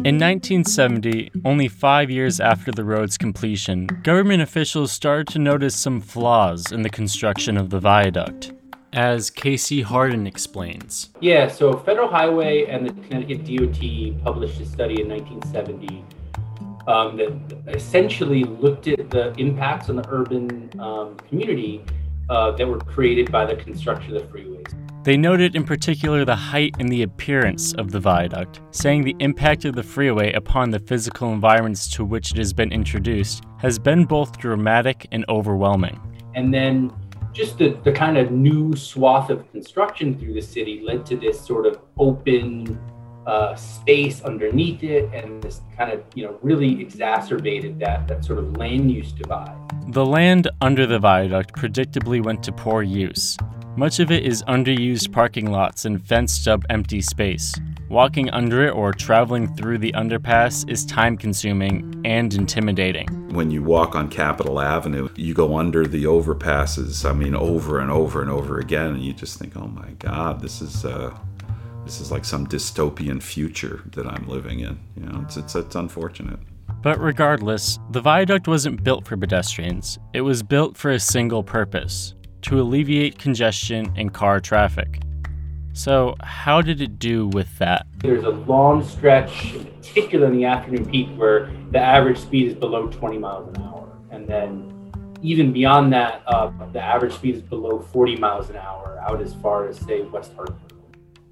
In 0.04 0.20
1970, 0.20 1.32
only 1.46 1.70
five 1.70 2.12
years 2.12 2.42
after 2.42 2.74
the 2.74 2.84
road's 2.84 3.18
completion, 3.18 3.88
government 4.04 4.42
officials 4.42 4.92
started 4.92 5.28
to 5.28 5.40
notice 5.40 5.78
some 5.78 6.02
flaws 6.02 6.74
in 6.74 6.82
the 6.82 6.90
construction 6.90 7.56
of 7.56 7.70
the 7.70 7.80
viaduct 7.80 8.52
as 8.96 9.30
Casey 9.30 9.82
Hardin 9.82 10.26
explains. 10.26 11.10
Yeah, 11.20 11.50
so 11.50 11.78
Federal 11.78 12.08
Highway 12.08 12.66
and 12.66 12.88
the 12.88 12.94
Connecticut 13.08 13.46
DOT 13.46 14.24
published 14.24 14.60
a 14.62 14.66
study 14.66 15.02
in 15.02 15.10
1970 15.10 16.04
um, 16.88 17.18
that 17.18 17.76
essentially 17.76 18.46
looked 18.46 18.88
at 18.88 19.10
the 19.10 19.34
impacts 19.34 19.90
on 19.90 19.98
the 19.98 20.06
urban 20.10 20.72
um, 20.80 21.18
community 21.28 21.84
uh, 22.30 22.52
that 22.52 22.66
were 22.66 22.80
created 22.80 23.32
by 23.32 23.46
the 23.46 23.56
construction 23.58 24.16
of 24.16 24.22
the 24.22 24.28
freeways. 24.30 24.74
They 25.04 25.18
noted 25.18 25.56
in 25.56 25.66
particular 25.66 26.26
the 26.26 26.36
height 26.36 26.74
and 26.80 26.90
the 26.90 27.04
appearance 27.04 27.74
of 27.74 27.92
the 27.92 28.00
viaduct, 28.00 28.62
saying 28.72 29.04
the 29.04 29.16
impact 29.20 29.66
of 29.66 29.76
the 29.76 29.84
freeway 29.84 30.32
upon 30.34 30.72
the 30.72 30.80
physical 30.80 31.32
environments 31.32 31.88
to 31.92 32.06
which 32.06 32.32
it 32.32 32.38
has 32.38 32.54
been 32.54 32.72
introduced 32.72 33.44
has 33.60 33.78
been 33.78 34.06
both 34.06 34.40
dramatic 34.40 35.06
and 35.12 35.26
overwhelming. 35.30 36.00
And 36.34 36.52
then 36.54 36.92
just 37.36 37.58
the, 37.58 37.78
the 37.84 37.92
kind 37.92 38.18
of 38.18 38.32
new 38.32 38.76
swath 38.76 39.30
of 39.30 39.52
construction 39.52 40.18
through 40.18 40.34
the 40.34 40.42
city 40.42 40.82
led 40.82 41.06
to 41.06 41.18
this 41.18 41.40
sort 41.40 41.66
of 41.66 41.80
open 41.98 42.80
uh, 43.28 43.56
space 43.56 44.22
underneath 44.22 44.84
it 44.84 45.12
and 45.14 45.42
this 45.44 45.62
kind 45.76 45.92
of 45.92 46.04
you 46.14 46.24
know 46.24 46.40
really 46.42 46.80
exacerbated 46.80 47.78
that 47.80 48.08
that 48.08 48.24
sort 48.24 48.40
of 48.40 48.56
land 48.56 48.90
use 48.90 49.12
divide. 49.12 49.58
The 49.90 50.06
land 50.06 50.48
under 50.62 50.86
the 50.86 51.00
viaduct 51.00 51.54
predictably 51.56 52.24
went 52.24 52.42
to 52.44 52.52
poor 52.52 52.84
use. 52.84 53.38
Much 53.76 54.00
of 54.00 54.10
it 54.12 54.26
is 54.26 54.42
underused 54.44 55.12
parking 55.12 55.52
lots 55.52 55.84
and 55.84 56.02
fenced 56.02 56.48
up 56.48 56.64
empty 56.70 57.02
space. 57.02 57.54
Walking 57.90 58.30
under 58.30 58.66
it 58.66 58.72
or 58.72 58.94
traveling 58.94 59.54
through 59.56 59.80
the 59.80 59.92
underpass 59.92 60.68
is 60.70 60.86
time 60.86 61.18
consuming 61.18 62.02
and 62.06 62.34
intimidating. 62.34 63.25
When 63.36 63.52
you 63.52 63.62
walk 63.62 63.96
on 63.96 64.10
Capitol 64.10 64.62
Avenue, 64.62 65.10
you 65.16 65.34
go 65.34 65.58
under 65.58 65.86
the 65.86 66.06
overpasses, 66.06 67.08
I 67.08 67.12
mean, 67.12 67.36
over 67.36 67.80
and 67.80 67.92
over 67.92 68.22
and 68.22 68.32
over 68.32 68.60
again, 68.60 68.88
and 68.94 69.04
you 69.04 69.12
just 69.12 69.38
think, 69.38 69.58
oh 69.58 69.68
my 69.68 69.90
God, 70.00 70.42
this 70.42 70.62
is. 70.62 70.86
Uh, 70.86 71.16
this 71.84 72.02
is 72.02 72.12
like 72.12 72.26
some 72.26 72.48
dystopian 72.48 73.22
future 73.22 73.84
that 73.92 74.08
I'm 74.08 74.28
living 74.28 74.62
in. 74.62 74.80
You 74.98 75.06
know, 75.06 75.22
it's, 75.22 75.38
it's, 75.38 75.54
it's 75.54 75.76
unfortunate. 75.76 76.40
But 76.82 77.00
regardless, 77.00 77.78
the 77.92 78.02
viaduct 78.02 78.48
wasn't 78.48 78.84
built 78.84 79.08
for 79.08 79.16
pedestrians. 79.16 80.00
It 80.14 80.22
was 80.22 80.42
built 80.42 80.76
for 80.78 80.90
a 80.92 81.00
single 81.00 81.44
purpose 81.44 82.16
to 82.42 82.60
alleviate 82.60 83.20
congestion 83.20 83.94
and 83.96 84.12
car 84.12 84.40
traffic. 84.40 85.00
So, 85.76 86.16
how 86.22 86.62
did 86.62 86.80
it 86.80 87.00
do 87.00 87.28
with 87.28 87.58
that? 87.58 87.86
There's 87.98 88.24
a 88.24 88.30
long 88.30 88.82
stretch, 88.82 89.56
particularly 89.82 90.32
in 90.32 90.40
the 90.40 90.46
afternoon 90.46 90.90
peak, 90.90 91.10
where 91.18 91.52
the 91.72 91.80
average 91.80 92.18
speed 92.18 92.48
is 92.48 92.54
below 92.54 92.88
20 92.88 93.18
miles 93.18 93.54
an 93.54 93.62
hour. 93.62 93.90
And 94.10 94.26
then, 94.26 94.72
even 95.22 95.52
beyond 95.52 95.92
that, 95.92 96.24
uh, 96.28 96.50
the 96.72 96.80
average 96.80 97.12
speed 97.12 97.36
is 97.36 97.42
below 97.42 97.80
40 97.80 98.16
miles 98.16 98.50
an 98.50 98.56
hour 98.56 98.98
out 99.06 99.22
as 99.22 99.34
far 99.36 99.68
as, 99.68 99.78
say, 99.78 100.04
West 100.04 100.32
Hartford. 100.38 100.72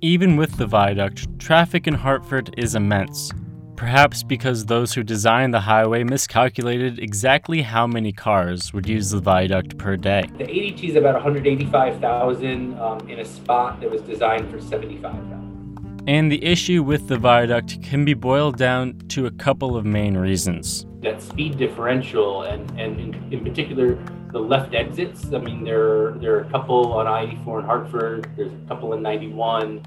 Even 0.01 0.35
with 0.35 0.57
the 0.57 0.67
viaduct, 0.67 1.39
traffic 1.39 1.87
in 1.87 1.93
Hartford 1.93 2.53
is 2.57 2.75
immense 2.75 3.31
perhaps 3.75 4.23
because 4.23 4.65
those 4.65 4.93
who 4.93 5.03
designed 5.03 5.53
the 5.53 5.59
highway 5.59 6.03
miscalculated 6.03 6.99
exactly 6.99 7.61
how 7.61 7.87
many 7.87 8.11
cars 8.11 8.73
would 8.73 8.87
use 8.87 9.11
the 9.11 9.19
viaduct 9.19 9.77
per 9.77 9.97
day. 9.97 10.23
The 10.37 10.45
ADT 10.45 10.83
is 10.83 10.95
about 10.95 11.15
185,000 11.15 12.79
um, 12.79 13.09
in 13.09 13.19
a 13.19 13.25
spot 13.25 13.81
that 13.81 13.89
was 13.89 14.01
designed 14.01 14.51
for 14.51 14.61
75,000. 14.61 16.03
And 16.05 16.31
the 16.31 16.43
issue 16.43 16.83
with 16.83 17.07
the 17.07 17.17
viaduct 17.17 17.81
can 17.81 18.03
be 18.03 18.13
boiled 18.13 18.57
down 18.57 18.99
to 19.09 19.25
a 19.25 19.31
couple 19.31 19.77
of 19.77 19.85
main 19.85 20.17
reasons. 20.17 20.85
That 21.01 21.21
speed 21.21 21.57
differential, 21.57 22.43
and, 22.43 22.69
and 22.71 22.99
in, 22.99 23.33
in 23.33 23.43
particular, 23.43 23.97
the 24.33 24.39
left 24.39 24.73
exits. 24.73 25.31
I 25.31 25.37
mean, 25.37 25.63
there, 25.63 26.11
there 26.13 26.35
are 26.35 26.41
a 26.41 26.49
couple 26.49 26.93
on 26.93 27.07
I 27.07 27.23
84 27.23 27.59
in 27.59 27.65
Hartford, 27.65 28.29
there's 28.35 28.51
a 28.51 28.67
couple 28.67 28.93
in 28.93 29.01
91 29.01 29.81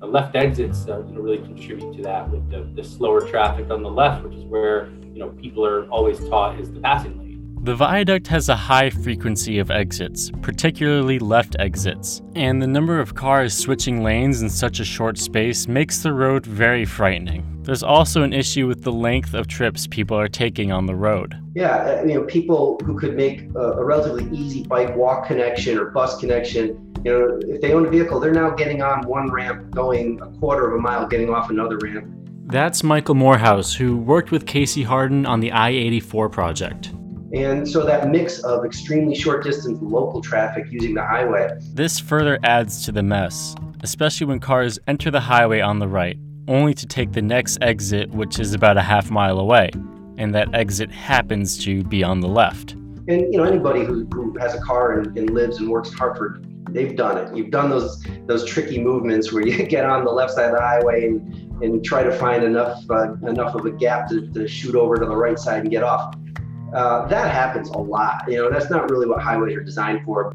the 0.00 0.06
left 0.06 0.36
exits 0.36 0.86
uh, 0.88 0.98
you 1.06 1.14
know, 1.14 1.20
really 1.20 1.38
contribute 1.38 1.96
to 1.96 2.02
that 2.02 2.30
with 2.30 2.48
the, 2.50 2.68
the 2.80 2.86
slower 2.86 3.20
traffic 3.28 3.70
on 3.70 3.82
the 3.82 3.90
left, 3.90 4.24
which 4.24 4.34
is 4.34 4.44
where 4.44 4.88
you 5.12 5.18
know 5.18 5.30
people 5.30 5.64
are 5.66 5.88
always 5.90 6.18
taught 6.28 6.58
is 6.60 6.70
the 6.72 6.80
passing 6.80 7.18
lane. 7.18 7.28
The 7.62 7.74
viaduct 7.74 8.28
has 8.28 8.48
a 8.48 8.54
high 8.54 8.88
frequency 8.88 9.58
of 9.58 9.72
exits, 9.72 10.30
particularly 10.42 11.18
left 11.18 11.56
exits, 11.58 12.22
and 12.36 12.62
the 12.62 12.68
number 12.68 13.00
of 13.00 13.16
cars 13.16 13.52
switching 13.52 14.04
lanes 14.04 14.42
in 14.42 14.48
such 14.48 14.78
a 14.78 14.84
short 14.84 15.18
space 15.18 15.66
makes 15.66 15.98
the 15.98 16.12
road 16.12 16.46
very 16.46 16.84
frightening. 16.84 17.58
There's 17.64 17.82
also 17.82 18.22
an 18.22 18.32
issue 18.32 18.68
with 18.68 18.84
the 18.84 18.92
length 18.92 19.34
of 19.34 19.48
trips 19.48 19.88
people 19.88 20.16
are 20.16 20.28
taking 20.28 20.70
on 20.70 20.86
the 20.86 20.94
road. 20.94 21.36
Yeah, 21.54 22.02
you 22.04 22.14
know, 22.14 22.22
people 22.22 22.80
who 22.84 22.96
could 22.96 23.14
make 23.14 23.42
a, 23.56 23.72
a 23.72 23.84
relatively 23.84 24.24
easy 24.34 24.62
bike 24.62 24.94
walk 24.94 25.26
connection 25.26 25.76
or 25.76 25.86
bus 25.90 26.18
connection 26.18 26.87
you 27.04 27.12
know, 27.12 27.38
if 27.42 27.60
they 27.60 27.72
own 27.72 27.86
a 27.86 27.90
vehicle, 27.90 28.20
they're 28.20 28.32
now 28.32 28.50
getting 28.50 28.82
on 28.82 29.06
one 29.06 29.30
ramp, 29.30 29.70
going 29.70 30.20
a 30.20 30.26
quarter 30.38 30.68
of 30.68 30.78
a 30.78 30.80
mile, 30.80 31.06
getting 31.06 31.30
off 31.30 31.50
another 31.50 31.78
ramp. 31.78 32.06
That's 32.46 32.82
Michael 32.82 33.14
Morehouse, 33.14 33.74
who 33.74 33.98
worked 33.98 34.30
with 34.30 34.46
Casey 34.46 34.82
Hardin 34.82 35.26
on 35.26 35.40
the 35.40 35.52
I 35.52 35.70
84 35.70 36.30
project. 36.30 36.92
And 37.34 37.68
so 37.68 37.84
that 37.84 38.08
mix 38.08 38.40
of 38.40 38.64
extremely 38.64 39.14
short 39.14 39.44
distance 39.44 39.78
local 39.82 40.22
traffic 40.22 40.66
using 40.70 40.94
the 40.94 41.04
highway. 41.04 41.50
This 41.74 42.00
further 42.00 42.38
adds 42.42 42.86
to 42.86 42.92
the 42.92 43.02
mess, 43.02 43.54
especially 43.82 44.26
when 44.26 44.40
cars 44.40 44.78
enter 44.88 45.10
the 45.10 45.20
highway 45.20 45.60
on 45.60 45.78
the 45.78 45.88
right, 45.88 46.18
only 46.48 46.72
to 46.72 46.86
take 46.86 47.12
the 47.12 47.20
next 47.20 47.58
exit, 47.60 48.10
which 48.10 48.38
is 48.38 48.54
about 48.54 48.78
a 48.78 48.82
half 48.82 49.10
mile 49.10 49.38
away, 49.38 49.70
and 50.16 50.34
that 50.34 50.52
exit 50.54 50.90
happens 50.90 51.62
to 51.64 51.84
be 51.84 52.02
on 52.02 52.20
the 52.20 52.28
left. 52.28 52.72
And 52.72 53.32
you 53.32 53.36
know, 53.36 53.44
anybody 53.44 53.84
who, 53.84 54.06
who 54.06 54.38
has 54.38 54.54
a 54.54 54.60
car 54.60 54.98
and, 54.98 55.16
and 55.18 55.30
lives 55.30 55.58
and 55.58 55.68
works 55.68 55.90
in 55.90 55.96
Hartford, 55.96 56.46
they've 56.72 56.96
done 56.96 57.18
it. 57.18 57.36
You've 57.36 57.50
done 57.50 57.70
those 57.70 58.02
those 58.26 58.44
tricky 58.44 58.80
movements 58.80 59.32
where 59.32 59.46
you 59.46 59.62
get 59.66 59.84
on 59.84 60.04
the 60.04 60.10
left 60.10 60.32
side 60.32 60.46
of 60.46 60.56
the 60.56 60.60
highway 60.60 61.06
and, 61.06 61.62
and 61.62 61.84
try 61.84 62.02
to 62.02 62.12
find 62.12 62.44
enough 62.44 62.82
uh, 62.90 63.14
enough 63.26 63.54
of 63.54 63.66
a 63.66 63.70
gap 63.70 64.08
to, 64.10 64.30
to 64.32 64.46
shoot 64.46 64.74
over 64.74 64.96
to 64.96 65.06
the 65.06 65.16
right 65.16 65.38
side 65.38 65.62
and 65.62 65.70
get 65.70 65.82
off. 65.82 66.14
Uh, 66.74 67.06
that 67.06 67.32
happens 67.32 67.70
a 67.70 67.78
lot. 67.78 68.24
You 68.28 68.36
know, 68.36 68.50
that's 68.50 68.70
not 68.70 68.90
really 68.90 69.06
what 69.06 69.22
highways 69.22 69.56
are 69.56 69.64
designed 69.64 70.04
for. 70.04 70.32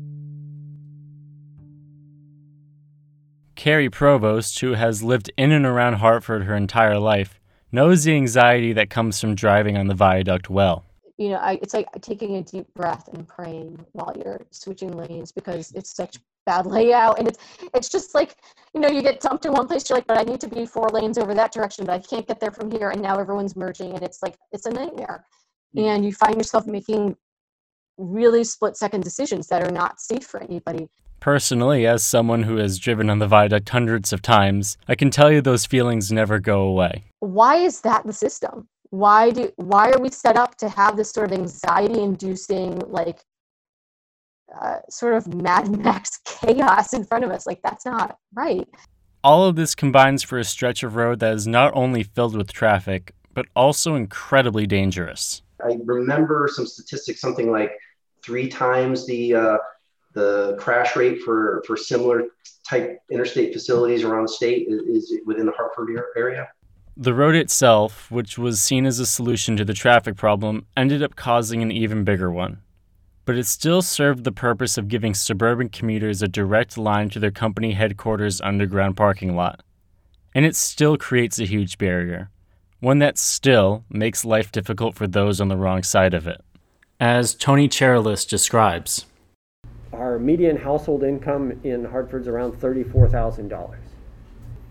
Carrie 3.56 3.90
Provost, 3.90 4.60
who 4.60 4.74
has 4.74 5.04
lived 5.04 5.32
in 5.38 5.52
and 5.52 5.66
around 5.66 5.94
Hartford 5.94 6.44
her 6.44 6.56
entire 6.56 6.98
life, 6.98 7.40
knows 7.72 8.04
the 8.04 8.14
anxiety 8.14 8.74
that 8.74 8.90
comes 8.90 9.22
from 9.22 9.36
driving 9.36 9.78
on 9.78 9.88
the 9.88 9.94
viaduct 9.94 10.50
well. 10.50 10.86
You 11.18 11.30
know, 11.30 11.36
I, 11.38 11.60
it's 11.62 11.74
like 11.74 11.88
taking 12.02 12.38
a 12.38 12.42
deep 12.42 12.66
breath 12.74 13.08
and 13.14 13.28
praying 13.28 13.86
while 13.92 14.14
you're 14.18 14.46
switching 14.52 14.92
lanes 14.98 15.32
because 15.32 15.72
it's 15.74 15.96
such 15.96 16.18
bad 16.46 16.66
layout 16.76 17.20
and 17.20 17.28
it's 17.28 17.40
it's 17.74 17.90
just 17.90 18.14
like 18.14 18.36
you 18.74 18.82
know 18.82 18.90
you 18.90 19.02
get 19.02 19.22
dumped 19.22 19.46
in 19.46 19.54
one 19.54 19.68
place 19.68 19.90
you're 19.90 19.98
like 19.98 20.08
but 20.08 20.18
i 20.18 20.24
need 20.24 20.42
to 20.42 20.48
be 20.48 20.66
four 20.66 20.90
lanes 20.90 21.18
over 21.18 21.34
that 21.34 21.54
direction 21.54 21.86
but 21.86 21.94
i 21.94 22.00
can't 22.00 22.28
get 22.28 22.40
there 22.40 22.52
from 22.52 22.70
here 22.70 22.90
and 22.90 23.02
now 23.02 23.18
everyone's 23.18 23.56
merging 23.56 23.94
and 23.94 24.04
it's 24.04 24.22
like 24.22 24.36
it's 24.52 24.66
a 24.66 24.70
nightmare 24.70 25.26
mm-hmm. 25.76 25.88
and 25.88 26.06
you 26.06 26.12
find 26.12 26.36
yourself 26.36 26.68
making 26.68 27.16
really 27.98 28.44
split 28.44 28.76
second 28.76 29.04
decisions 29.04 29.48
that 29.48 29.64
are 29.64 29.72
not 29.72 30.02
safe 30.02 30.26
for 30.26 30.42
anybody 30.42 30.90
Personally, 31.20 31.88
as 31.88 32.04
someone 32.04 32.44
who 32.44 32.58
has 32.58 32.78
driven 32.78 33.10
on 33.10 33.20
the 33.20 33.28
viaduct 33.28 33.70
hundreds 33.70 34.12
of 34.12 34.22
times, 34.22 34.76
I 34.90 34.96
can 34.96 35.10
tell 35.10 35.32
you 35.32 35.40
those 35.40 35.66
feelings 35.66 36.12
never 36.12 36.38
go 36.38 36.64
away. 36.64 37.06
Why 37.22 37.56
is 37.56 37.80
that 37.80 38.06
the 38.06 38.12
system? 38.12 38.68
Why 38.94 39.32
do 39.32 39.52
why 39.56 39.90
are 39.90 40.00
we 40.00 40.12
set 40.12 40.38
up 40.38 40.56
to 40.58 40.70
have 40.70 40.96
this 40.98 41.10
sort 41.10 41.32
of 41.32 41.40
anxiety 41.40 42.00
inducing 42.00 42.78
like 42.88 43.24
uh, 44.56 44.82
sort 44.88 45.16
of 45.16 45.34
Mad 45.34 45.68
Max 45.84 46.20
chaos 46.24 46.94
in 46.94 47.04
front 47.04 47.24
of 47.24 47.32
us? 47.32 47.48
Like 47.48 47.60
that's 47.64 47.88
not 47.88 48.20
right. 48.36 48.70
All 49.24 49.46
of 49.46 49.56
this 49.56 49.74
combines 49.74 50.22
for 50.22 50.38
a 50.38 50.44
stretch 50.44 50.84
of 50.84 50.96
road 50.96 51.22
that 51.22 51.34
is 51.34 51.48
not 51.48 51.72
only 51.76 52.04
filled 52.04 52.38
with 52.38 52.54
traffic, 52.54 53.16
but 53.34 53.48
also 53.56 53.96
incredibly 53.96 54.68
dangerous. 54.68 55.42
I 55.60 55.76
remember 55.84 56.48
some 56.54 56.68
statistics, 56.68 57.20
something 57.20 57.50
like 57.50 57.72
three 58.22 58.48
times 58.48 59.08
the 59.08 59.34
uh, 59.34 59.58
the 60.14 60.56
crash 60.60 60.96
rate 60.96 61.24
for, 61.24 61.64
for 61.66 61.76
similar 61.76 62.26
type 62.70 63.00
interstate 63.10 63.54
facilities 63.54 64.04
around 64.04 64.26
the 64.26 64.34
state 64.34 64.68
is, 64.70 64.82
is 64.82 65.20
within 65.26 65.48
the 65.48 65.52
Hartford 65.54 65.90
area. 66.16 66.48
The 66.96 67.16
road 67.16 67.34
itself, 67.34 68.12
which 68.12 68.38
was 68.38 68.62
seen 68.62 68.86
as 68.86 69.00
a 69.00 69.08
solution 69.08 69.58
to 69.58 69.66
the 69.66 69.74
traffic 69.74 70.16
problem, 70.16 70.68
ended 70.78 71.02
up 71.02 71.16
causing 71.16 71.64
an 71.64 71.72
even 71.72 72.04
bigger 72.04 72.32
one. 72.32 72.62
But 73.26 73.36
it 73.36 73.48
still 73.48 73.82
served 73.82 74.24
the 74.24 74.32
purpose 74.32 74.78
of 74.78 74.90
giving 74.90 75.16
suburban 75.16 75.70
commuters 75.70 76.22
a 76.22 76.28
direct 76.28 76.78
line 76.78 77.10
to 77.10 77.20
their 77.20 77.32
company 77.32 77.72
headquarters 77.72 78.42
underground 78.42 78.96
parking 78.96 79.36
lot. 79.36 79.64
And 80.36 80.46
it 80.46 80.56
still 80.56 80.96
creates 80.96 81.40
a 81.40 81.46
huge 81.46 81.80
barrier, 81.80 82.30
one 82.80 83.00
that 83.00 83.18
still 83.18 83.86
makes 83.90 84.24
life 84.24 84.52
difficult 84.52 84.94
for 84.94 85.08
those 85.08 85.42
on 85.42 85.48
the 85.48 85.58
wrong 85.58 85.82
side 85.82 86.14
of 86.14 86.28
it. 86.28 86.42
As 87.00 87.34
Tony 87.34 87.68
Cherilus 87.68 88.28
describes, 88.28 89.08
our 89.92 90.20
median 90.20 90.58
household 90.58 91.04
income 91.04 91.60
in 91.64 91.86
Hartford's 91.86 92.28
around 92.28 92.54
$34,000. 92.54 93.78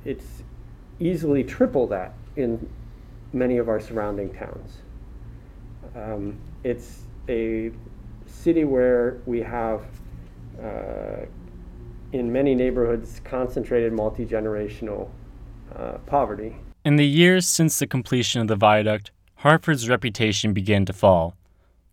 It's 0.04 0.41
easily 1.02 1.42
triple 1.44 1.86
that 1.88 2.14
in 2.36 2.68
many 3.32 3.58
of 3.58 3.68
our 3.68 3.80
surrounding 3.80 4.32
towns. 4.32 4.78
Um, 5.96 6.38
it's 6.64 7.02
a 7.28 7.72
city 8.26 8.64
where 8.64 9.18
we 9.26 9.40
have, 9.40 9.82
uh, 10.62 11.26
in 12.12 12.32
many 12.32 12.54
neighborhoods, 12.54 13.20
concentrated 13.24 13.92
multi 13.92 14.24
generational 14.24 15.10
uh, 15.76 15.98
poverty. 16.06 16.56
In 16.84 16.96
the 16.96 17.06
years 17.06 17.46
since 17.46 17.78
the 17.78 17.86
completion 17.86 18.40
of 18.40 18.48
the 18.48 18.56
viaduct, 18.56 19.10
Hartford's 19.36 19.88
reputation 19.88 20.52
began 20.52 20.84
to 20.86 20.92
fall 20.92 21.34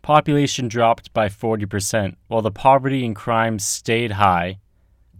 population 0.01 0.67
dropped 0.67 1.13
by 1.13 1.27
40%, 1.27 2.15
while 2.27 2.41
the 2.41 2.51
poverty 2.51 3.05
and 3.05 3.15
crime 3.15 3.59
stayed 3.59 4.13
high. 4.13 4.59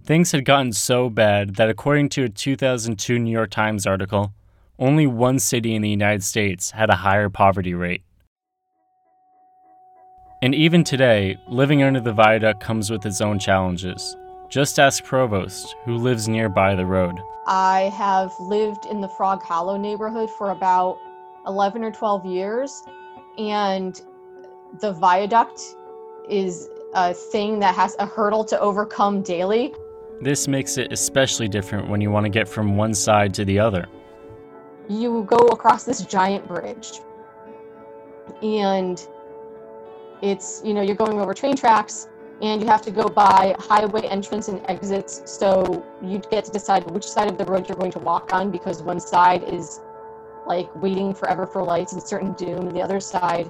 Things 0.04 0.32
had 0.32 0.46
gotten 0.46 0.74
so 0.74 1.10
bad 1.10 1.56
that, 1.56 1.70
according 1.70 2.10
to 2.10 2.24
a 2.24 2.30
2002 2.30 3.20
New 3.20 3.32
York 3.32 3.52
Times 3.52 3.86
article, 3.86 4.34
only 4.80 5.06
one 5.06 5.38
city 5.40 5.76
in 5.76 5.82
the 5.82 5.90
United 5.90 6.24
States 6.24 6.72
had 6.72 6.90
a 6.90 6.96
higher 6.96 7.30
poverty 7.30 7.74
rate. 7.74 8.02
And 10.42 10.56
even 10.56 10.84
today, 10.84 11.38
living 11.48 11.84
under 11.84 12.00
the 12.00 12.14
viaduct 12.14 12.62
comes 12.62 12.90
with 12.90 13.06
its 13.06 13.22
own 13.22 13.40
challenges. 13.40 14.16
Just 14.50 14.80
ask 14.80 15.04
Provost, 15.04 15.76
who 15.84 15.98
lives 15.98 16.28
nearby 16.28 16.76
the 16.76 16.86
road. 16.86 17.20
I 17.46 17.92
have 17.96 18.32
lived 18.40 18.86
in 18.86 19.02
the 19.02 19.10
Frog 19.10 19.44
Hollow 19.44 19.78
neighborhood 19.78 20.30
for 20.38 20.52
about 20.52 20.98
11 21.46 21.84
or 21.84 21.92
12 21.92 22.26
years, 22.26 22.84
and 23.38 24.02
the 24.80 24.94
viaduct 24.94 25.62
is 26.30 26.70
a 26.94 27.14
thing 27.14 27.60
that 27.60 27.76
has 27.76 27.96
a 28.00 28.06
hurdle 28.06 28.44
to 28.46 28.60
overcome 28.60 29.22
daily. 29.22 29.74
This 30.22 30.48
makes 30.48 30.78
it 30.78 30.92
especially 30.92 31.48
different 31.48 31.88
when 31.88 32.02
you 32.02 32.12
want 32.12 32.26
to 32.26 32.30
get 32.30 32.48
from 32.48 32.76
one 32.76 32.94
side 32.94 33.34
to 33.36 33.46
the 33.46 33.60
other. 33.60 33.88
You 34.90 35.24
go 35.24 35.38
across 35.48 35.84
this 35.84 36.02
giant 36.02 36.48
bridge, 36.48 37.00
and 38.42 39.08
it's, 40.22 40.62
you 40.66 40.74
know, 40.74 40.82
you're 40.82 40.96
going 40.96 41.20
over 41.20 41.34
train 41.34 41.56
tracks, 41.56 42.10
and 42.42 42.62
you 42.62 42.68
have 42.68 42.82
to 42.82 42.92
go 42.92 43.08
by 43.08 43.56
highway 43.60 44.02
entrance 44.08 44.50
and 44.50 44.62
exits. 44.70 45.22
So 45.26 45.86
you 46.04 46.20
get 46.32 46.46
to 46.46 46.52
decide 46.52 46.90
which 46.92 47.08
side 47.08 47.30
of 47.30 47.38
the 47.38 47.46
road 47.46 47.70
you're 47.70 47.78
going 47.78 47.92
to 47.92 48.00
walk 48.00 48.34
on 48.34 48.52
because 48.52 48.82
one 48.82 49.00
side 49.00 49.44
is 49.44 49.80
like 50.46 50.74
waiting 50.82 51.14
forever 51.14 51.46
for 51.46 51.64
lights 51.64 51.94
and 51.94 52.02
certain 52.02 52.34
doom, 52.34 52.68
and 52.68 52.76
the 52.76 52.82
other 52.82 53.00
side 53.00 53.50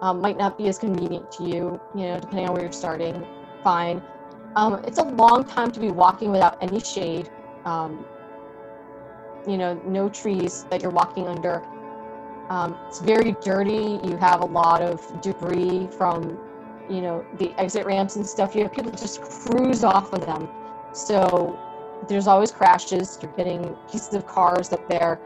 um, 0.00 0.20
might 0.20 0.36
not 0.36 0.56
be 0.56 0.68
as 0.68 0.78
convenient 0.78 1.32
to 1.32 1.44
you, 1.44 1.80
you 1.94 2.02
know, 2.02 2.20
depending 2.20 2.48
on 2.48 2.54
where 2.54 2.62
you're 2.62 2.72
starting. 2.72 3.26
Fine. 3.64 4.02
Um, 4.56 4.82
it's 4.84 4.98
a 4.98 5.04
long 5.04 5.44
time 5.44 5.70
to 5.72 5.80
be 5.80 5.90
walking 5.90 6.30
without 6.30 6.58
any 6.62 6.80
shade. 6.80 7.30
Um, 7.64 8.04
you 9.46 9.56
know, 9.56 9.80
no 9.86 10.08
trees 10.08 10.64
that 10.70 10.82
you're 10.82 10.90
walking 10.90 11.26
under. 11.26 11.64
Um, 12.48 12.76
it's 12.88 13.00
very 13.00 13.32
dirty. 13.42 14.00
You 14.02 14.16
have 14.16 14.40
a 14.40 14.46
lot 14.46 14.82
of 14.82 15.20
debris 15.20 15.88
from, 15.96 16.38
you 16.88 17.00
know, 17.00 17.24
the 17.38 17.52
exit 17.60 17.86
ramps 17.86 18.16
and 18.16 18.26
stuff. 18.26 18.54
You 18.54 18.62
have 18.62 18.72
people 18.72 18.90
just 18.92 19.22
cruise 19.22 19.84
off 19.84 20.12
of 20.12 20.24
them. 20.24 20.48
So 20.92 21.58
there's 22.08 22.26
always 22.26 22.50
crashes. 22.50 23.18
You're 23.20 23.32
getting 23.32 23.76
pieces 23.90 24.14
of 24.14 24.26
cars 24.26 24.72
up 24.72 24.88
there. 24.88 25.20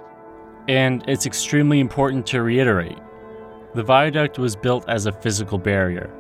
And 0.68 1.04
it's 1.08 1.26
extremely 1.26 1.80
important 1.80 2.26
to 2.28 2.42
reiterate 2.42 2.98
the 3.74 3.82
viaduct 3.82 4.38
was 4.38 4.54
built 4.54 4.86
as 4.88 5.06
a 5.06 5.12
physical 5.12 5.56
barrier, 5.56 6.10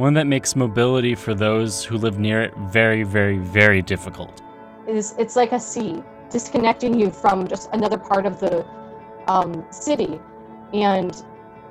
one 0.00 0.14
that 0.14 0.26
makes 0.26 0.56
mobility 0.56 1.14
for 1.14 1.34
those 1.34 1.84
who 1.84 1.98
live 1.98 2.18
near 2.18 2.40
it 2.42 2.56
very, 2.56 3.02
very, 3.02 3.36
very 3.36 3.82
difficult. 3.82 4.42
It's, 4.86 5.14
it's 5.18 5.36
like 5.36 5.52
a 5.52 5.60
sea, 5.60 6.02
disconnecting 6.30 6.98
you 6.98 7.10
from 7.10 7.46
just 7.46 7.68
another 7.74 7.98
part 7.98 8.24
of 8.24 8.40
the 8.40 8.66
um, 9.28 9.64
city. 9.70 10.18
And, 10.72 11.22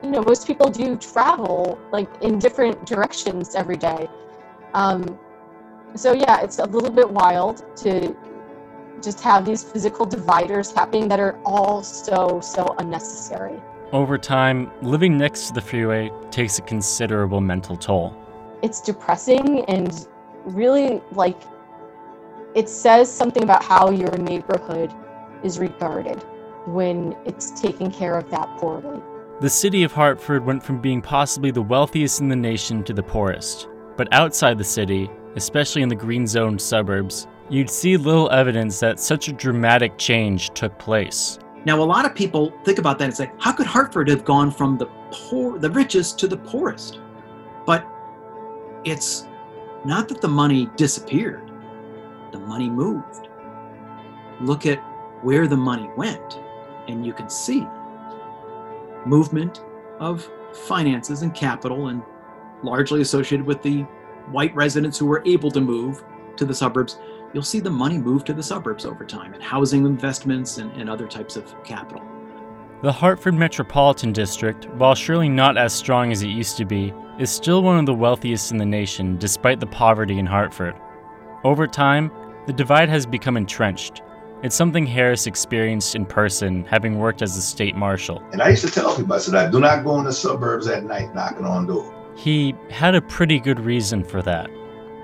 you 0.04 0.12
know, 0.12 0.22
most 0.22 0.46
people 0.46 0.70
do 0.70 0.96
travel 0.96 1.80
like 1.92 2.08
in 2.22 2.38
different 2.38 2.86
directions 2.86 3.56
every 3.56 3.78
day. 3.78 4.08
Um, 4.76 5.18
so, 5.96 6.13
yeah, 6.13 6.42
it's 6.42 6.60
a 6.60 6.65
little 6.65 6.92
bit 6.92 7.10
wild 7.10 7.76
to 7.78 8.15
just 9.02 9.22
have 9.22 9.44
these 9.44 9.63
physical 9.63 10.06
dividers 10.06 10.72
happening 10.72 11.08
that 11.08 11.20
are 11.20 11.39
all 11.44 11.82
so, 11.82 12.39
so 12.42 12.76
unnecessary. 12.78 13.60
Over 13.91 14.19
time, 14.19 14.71
living 14.84 15.17
next 15.17 15.47
to 15.47 15.54
the 15.54 15.62
freeway 15.62 16.12
takes 16.30 16.60
a 16.60 16.62
considerable 16.62 17.41
mental 17.41 17.75
toll. 17.75 18.15
It's 18.62 18.82
depressing 18.82 19.65
and 19.65 20.08
really 20.45 21.02
like 21.12 21.41
it 22.54 22.69
says 22.69 23.12
something 23.12 23.41
about 23.41 23.63
how 23.63 23.89
your 23.89 24.15
neighborhood 24.17 24.93
is 25.43 25.58
regarded 25.58 26.21
when 26.67 27.15
it's 27.25 27.60
taken 27.60 27.89
care 27.89 28.15
of 28.15 28.30
that 28.30 28.47
poorly. 28.58 29.02
The 29.41 29.49
city 29.49 29.82
of 29.82 29.91
Hartford 29.91 30.45
went 30.45 30.62
from 30.62 30.82
being 30.82 31.02
possibly 31.02 31.49
the 31.49 31.62
wealthiest 31.62 32.21
in 32.21 32.30
the 32.30 32.36
nation 32.36 32.84
to 32.84 32.93
the 32.93 33.02
poorest. 33.02 33.69
But 33.97 34.13
outside 34.13 34.60
the 34.60 34.63
city, 34.63 35.10
especially 35.36 35.82
in 35.82 35.89
the 35.89 35.95
green 35.95 36.28
zoned 36.28 36.62
suburbs, 36.62 37.25
you'd 37.49 37.71
see 37.71 37.97
little 37.97 38.30
evidence 38.30 38.80
that 38.82 38.99
such 38.99 39.30
a 39.30 39.34
dramatic 39.34 39.97
change 39.97 40.52
took 40.52 40.78
place. 40.78 41.39
Now, 41.65 41.82
a 41.82 41.84
lot 41.84 42.06
of 42.06 42.15
people 42.15 42.54
think 42.63 42.80
about 42.80 42.98
that 43.00 43.06
and 43.06 43.13
say, 43.13 43.32
how 43.39 43.52
could 43.52 43.65
Hartford 43.65 44.08
have 44.10 44.24
gone 44.24 44.50
from 44.50 44.78
the 44.78 44.86
poor, 45.12 45.60
the 45.60 45.69
richest 45.69 46.17
to 46.19 46.28
the 46.28 46.38
poorest? 46.38 47.00
But 47.65 47.86
it's 48.86 49.28
not 49.84 50.08
that 50.10 50.22
the 50.22 50.28
money 50.28 50.69
disappeared, 50.78 51.52
the 52.32 52.39
money 52.39 52.69
moved. 52.69 53.28
Look 54.41 54.65
at 54.65 54.80
where 55.22 55.48
the 55.48 55.58
money 55.58 55.89
went, 55.98 56.39
and 56.88 57.06
you 57.06 57.12
can 57.13 57.30
see 57.30 57.67
movement 59.06 59.62
of 60.00 60.30
finances 60.54 61.22
and 61.24 61.34
capital, 61.34 61.88
and 61.88 62.02
largely 62.63 63.02
associated 63.02 63.45
with 63.45 63.62
the 63.62 63.82
white 64.32 64.56
residents 64.56 64.98
who 64.98 65.06
were 65.06 65.22
able 65.26 65.52
to 65.52 65.62
move 65.62 66.04
to 66.38 66.45
the 66.45 66.54
suburbs, 66.54 67.00
you'll 67.34 67.44
see 67.44 67.60
the 67.60 67.70
money 67.70 67.98
move 67.98 68.24
to 68.26 68.34
the 68.34 68.44
suburbs 68.44 68.86
over 68.86 69.06
time 69.06 69.34
and 69.34 69.44
housing 69.44 69.86
investments 69.86 70.58
and, 70.58 70.72
and 70.74 70.89
other 70.89 71.08
types 71.08 71.36
of 71.36 71.54
capital. 71.63 72.04
The 72.82 72.92
Hartford 72.92 73.34
Metropolitan 73.34 74.13
District, 74.13 74.70
while 74.76 74.96
surely 74.96 75.28
not 75.28 75.58
as 75.58 75.74
strong 75.74 76.12
as 76.12 76.22
it 76.22 76.30
used 76.30 76.56
to 76.58 76.65
be, 76.65 76.94
is 77.20 77.30
still 77.30 77.62
one 77.62 77.78
of 77.78 77.86
the 77.86 77.94
wealthiest 77.94 78.52
in 78.52 78.58
the 78.58 78.65
nation 78.65 79.18
despite 79.18 79.60
the 79.60 79.68
poverty 79.68 80.18
in 80.18 80.26
Hartford. 80.26 80.76
Over 81.44 81.68
time, 81.68 82.10
the 82.48 82.54
divide 82.54 82.88
has 82.89 83.06
become 83.06 83.36
entrenched. 83.36 84.02
It's 84.42 84.56
something 84.56 84.86
Harris 84.86 85.28
experienced 85.28 85.96
in 85.96 86.06
person, 86.06 86.63
having 86.63 86.98
worked 86.98 87.22
as 87.22 87.36
a 87.36 87.42
state 87.42 87.76
marshal. 87.76 88.24
And 88.32 88.42
I 88.42 88.50
used 88.50 88.65
to 88.65 88.72
tell 88.72 88.96
people, 88.96 89.13
I 89.13 89.18
said, 89.18 89.36
I 89.36 89.52
do 89.52 89.60
not 89.60 89.84
go 89.84 90.00
in 90.00 90.06
the 90.06 90.13
suburbs 90.13 90.68
at 90.68 90.86
night 90.86 91.13
knocking 91.13 91.46
on 91.46 91.68
doors. 91.68 91.94
He 92.15 92.56
had 92.70 92.96
a 92.96 93.02
pretty 93.02 93.42
good 93.42 93.60
reason 93.60 94.06
for 94.06 94.22
that. 94.22 94.50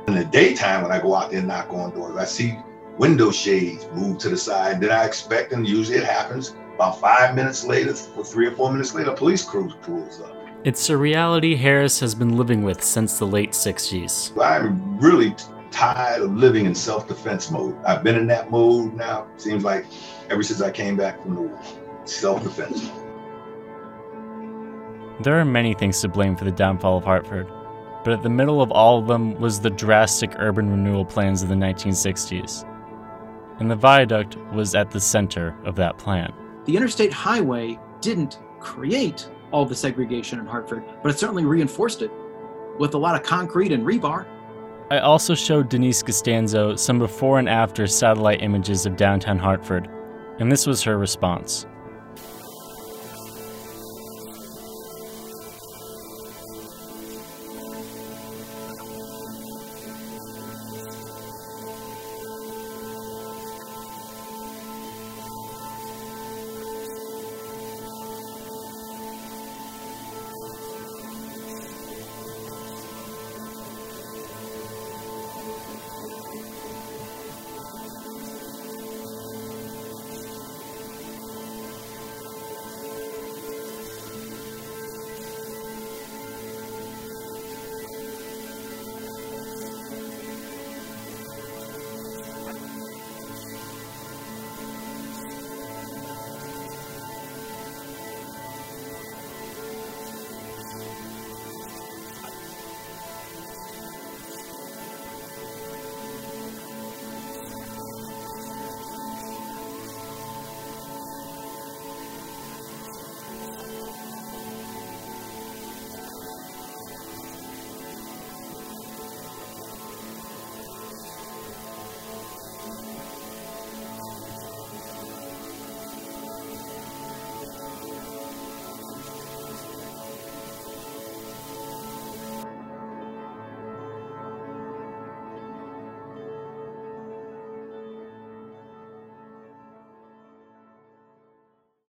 In 0.07 0.13
the 0.13 0.25
daytime, 0.25 0.83
when 0.83 0.91
I 0.91 1.01
go 1.01 1.15
out 1.15 1.31
there 1.31 1.39
and 1.39 1.47
knock 1.47 1.73
on 1.73 1.91
doors, 1.95 2.15
I 2.15 2.25
see 2.25 2.59
window 2.97 3.31
shades 3.31 3.87
move 3.93 4.19
to 4.19 4.29
the 4.29 4.37
side. 4.37 4.79
Then 4.79 4.91
I 4.91 5.03
expect, 5.05 5.51
and 5.51 5.67
usually 5.67 5.97
it 5.97 6.03
happens, 6.03 6.55
about 6.75 6.99
five 6.99 7.35
minutes 7.35 7.65
later, 7.65 7.95
or 8.15 8.23
three 8.23 8.45
or 8.45 8.51
four 8.51 8.71
minutes 8.71 8.93
later, 8.93 9.09
a 9.11 9.15
police 9.15 9.43
crew 9.43 9.71
pulls 9.81 10.21
up. 10.21 10.35
It's 10.63 10.89
a 10.89 10.97
reality 10.97 11.55
Harris 11.55 11.99
has 12.01 12.13
been 12.13 12.37
living 12.37 12.63
with 12.63 12.83
since 12.83 13.17
the 13.17 13.25
late 13.25 13.51
60s. 13.51 14.39
I'm 14.39 14.99
really 14.99 15.35
tired 15.71 16.21
of 16.21 16.35
living 16.35 16.67
in 16.67 16.75
self-defense 16.75 17.49
mode. 17.49 17.75
I've 17.83 18.03
been 18.03 18.15
in 18.15 18.27
that 18.27 18.51
mode 18.51 18.93
now, 18.93 19.27
seems 19.37 19.63
like 19.63 19.85
ever 20.29 20.43
since 20.43 20.61
I 20.61 20.69
came 20.69 20.95
back 20.95 21.21
from 21.21 21.35
the 21.35 21.41
war. 21.41 21.61
Self-defense. 22.05 22.91
There 25.21 25.39
are 25.39 25.45
many 25.45 25.73
things 25.73 25.99
to 26.01 26.09
blame 26.09 26.35
for 26.35 26.45
the 26.45 26.51
downfall 26.51 26.97
of 26.97 27.03
Hartford, 27.03 27.47
but 28.05 28.13
at 28.13 28.21
the 28.21 28.29
middle 28.29 28.61
of 28.61 28.71
all 28.71 28.99
of 28.99 29.07
them 29.07 29.33
was 29.41 29.59
the 29.59 29.69
drastic 29.71 30.31
urban 30.37 30.69
renewal 30.69 31.03
plans 31.03 31.41
of 31.41 31.49
the 31.49 31.55
1960s. 31.55 32.63
And 33.59 33.69
the 33.69 33.75
viaduct 33.75 34.37
was 34.53 34.75
at 34.75 34.91
the 34.91 34.99
center 34.99 35.57
of 35.65 35.75
that 35.77 35.97
plan. 35.97 36.31
The 36.65 36.77
interstate 36.77 37.11
highway 37.11 37.79
didn't 38.01 38.39
create 38.59 39.27
all 39.51 39.65
the 39.65 39.75
segregation 39.75 40.39
in 40.39 40.45
Hartford, 40.45 40.83
but 41.01 41.09
it 41.09 41.17
certainly 41.17 41.45
reinforced 41.45 42.03
it 42.03 42.11
with 42.77 42.93
a 42.93 42.97
lot 42.97 43.15
of 43.15 43.23
concrete 43.23 43.71
and 43.71 43.83
rebar. 43.83 44.27
I 44.91 44.99
also 44.99 45.33
showed 45.33 45.69
Denise 45.69 46.03
Costanzo 46.03 46.75
some 46.75 46.99
before 46.99 47.39
and 47.39 47.49
after 47.49 47.87
satellite 47.87 48.43
images 48.43 48.85
of 48.85 48.97
downtown 48.97 49.39
Hartford, 49.39 49.89
and 50.37 50.51
this 50.51 50.67
was 50.67 50.83
her 50.83 50.99
response. 50.99 51.65